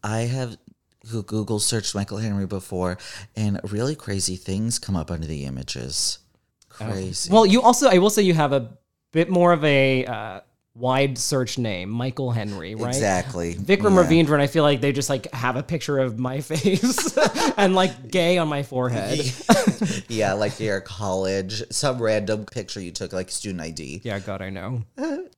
I 0.03 0.20
have 0.20 0.57
Goo- 1.11 1.23
Google 1.23 1.59
searched 1.59 1.95
Michael 1.95 2.19
Henry 2.19 2.47
before, 2.47 2.99
and 3.37 3.61
really 3.65 3.95
crazy 3.95 4.37
things 4.37 4.79
come 4.79 4.97
up 4.97 5.11
under 5.11 5.27
the 5.27 5.45
images. 5.45 6.19
Crazy. 6.69 7.33
Well, 7.33 7.47
you 7.47 7.63
also 7.63 7.89
I 7.89 7.99
will 7.99 8.11
say 8.11 8.23
you 8.23 8.35
have 8.35 8.53
a 8.53 8.79
bit 9.13 9.31
more 9.31 9.53
of 9.53 9.65
a 9.65 10.05
uh, 10.05 10.41
wide 10.79 11.19
search 11.19 11.59
name, 11.59 11.91
Michael 11.91 12.31
Henry, 12.31 12.75
right? 12.75 12.88
Exactly. 12.88 13.55
Vikram 13.55 13.95
Yeah. 13.95 14.05
Ravindran, 14.25 14.41
I 14.41 14.47
feel 14.47 14.62
like 14.62 14.81
they 14.81 14.93
just 14.93 15.11
like 15.11 15.31
have 15.33 15.57
a 15.57 15.62
picture 15.62 15.99
of 15.99 16.19
my 16.19 16.41
face 16.43 17.17
and 17.57 17.75
like 17.75 18.11
gay 18.11 18.38
on 18.38 18.49
my 18.49 18.62
forehead. 18.62 19.19
yeah, 20.09 20.35
like 20.35 20.61
your 20.61 20.81
college, 20.81 21.62
some 21.71 22.01
random 22.01 22.47
picture 22.47 22.81
you 22.81 22.93
took, 22.93 23.12
like 23.12 23.31
student 23.31 23.61
ID. 23.61 24.03
Yeah, 24.05 24.19
God, 24.21 24.41
I 24.41 24.51
know. 24.51 24.85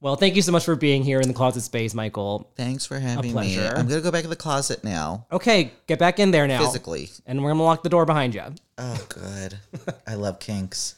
Well, 0.01 0.17
thank 0.17 0.37
you 0.37 0.43
so 0.43 0.53
much 0.53 0.65
for 0.65 0.77
being 0.77 1.03
here 1.03 1.21
in 1.21 1.29
the 1.29 1.35
closet 1.35 1.63
space, 1.63 1.95
Michael. 1.95 2.51
Thanks 2.57 2.85
for 2.87 2.99
having 2.99 3.27
me. 3.27 3.33
pleasure. 3.33 3.73
I'm 3.77 3.89
gonna 3.89 4.01
go 4.01 4.11
back 4.11 4.25
in 4.25 4.31
the 4.31 4.37
closet 4.37 4.85
now, 4.85 5.27
Okay, 5.33 5.73
get 5.87 5.99
back 5.99 6.19
in 6.19 6.31
there 6.31 6.47
now. 6.47 6.65
physically. 6.65 7.11
And 7.27 7.43
we're 7.43 7.51
gonna 7.51 7.63
lock 7.63 7.83
the 7.83 7.89
door 7.89 8.05
behind 8.07 8.35
you. 8.35 8.45
Oh, 8.79 9.07
good. 9.09 9.59
I 10.07 10.15
love 10.15 10.39
kinks. 10.41 10.97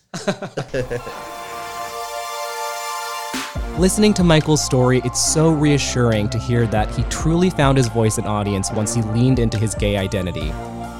Listening 3.78 4.14
to 4.14 4.24
Michael's 4.24 4.64
story, 4.64 5.02
it's 5.04 5.20
so 5.20 5.50
reassuring 5.50 6.30
to 6.30 6.38
hear 6.38 6.66
that 6.68 6.90
he 6.94 7.02
truly 7.04 7.50
found 7.50 7.76
his 7.76 7.88
voice 7.88 8.16
and 8.16 8.26
audience 8.26 8.70
once 8.70 8.94
he 8.94 9.02
leaned 9.02 9.38
into 9.38 9.58
his 9.58 9.74
gay 9.74 9.98
identity. 9.98 10.52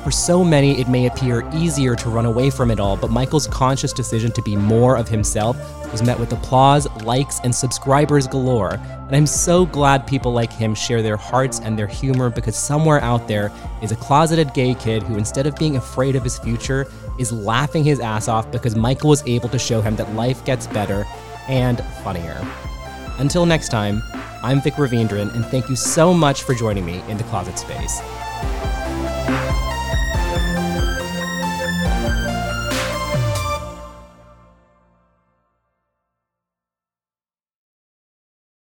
For 0.04 0.10
so 0.10 0.44
many, 0.44 0.78
it 0.78 0.88
may 0.88 1.06
appear 1.06 1.48
easier 1.54 1.94
to 1.96 2.10
run 2.10 2.26
away 2.26 2.50
from 2.50 2.70
it 2.70 2.78
all, 2.78 2.96
but 2.96 3.10
Michael's 3.10 3.46
conscious 3.46 3.92
decision 3.92 4.32
to 4.32 4.42
be 4.42 4.56
more 4.56 4.96
of 4.96 5.08
himself 5.08 5.56
was 5.92 6.02
met 6.02 6.18
with 6.18 6.32
applause, 6.32 6.86
likes, 7.04 7.40
and 7.44 7.54
subscribers 7.54 8.26
galore. 8.26 8.74
And 8.74 9.16
I'm 9.16 9.26
so 9.26 9.64
glad 9.64 10.06
people 10.06 10.32
like 10.32 10.52
him 10.52 10.74
share 10.74 11.00
their 11.02 11.16
hearts 11.16 11.60
and 11.60 11.78
their 11.78 11.86
humor 11.86 12.28
because 12.28 12.56
somewhere 12.56 13.00
out 13.00 13.28
there 13.28 13.50
is 13.80 13.92
a 13.92 13.96
closeted 13.96 14.52
gay 14.52 14.74
kid 14.74 15.02
who, 15.02 15.16
instead 15.16 15.46
of 15.46 15.56
being 15.56 15.76
afraid 15.76 16.16
of 16.16 16.24
his 16.24 16.38
future, 16.38 16.86
is 17.18 17.32
laughing 17.32 17.84
his 17.84 18.00
ass 18.00 18.28
off 18.28 18.50
because 18.50 18.74
Michael 18.74 19.10
was 19.10 19.22
able 19.26 19.48
to 19.50 19.58
show 19.58 19.80
him 19.80 19.96
that 19.96 20.12
life 20.14 20.44
gets 20.44 20.66
better 20.66 21.06
and 21.48 21.84
funnier. 22.02 22.40
Until 23.18 23.46
next 23.46 23.68
time, 23.68 24.02
I'm 24.42 24.60
Vic 24.60 24.74
Ravindran, 24.74 25.34
and 25.34 25.44
thank 25.46 25.68
you 25.68 25.76
so 25.76 26.12
much 26.12 26.42
for 26.42 26.54
joining 26.54 26.84
me 26.84 27.02
in 27.08 27.16
the 27.16 27.24
closet 27.24 27.58
space. 27.58 28.00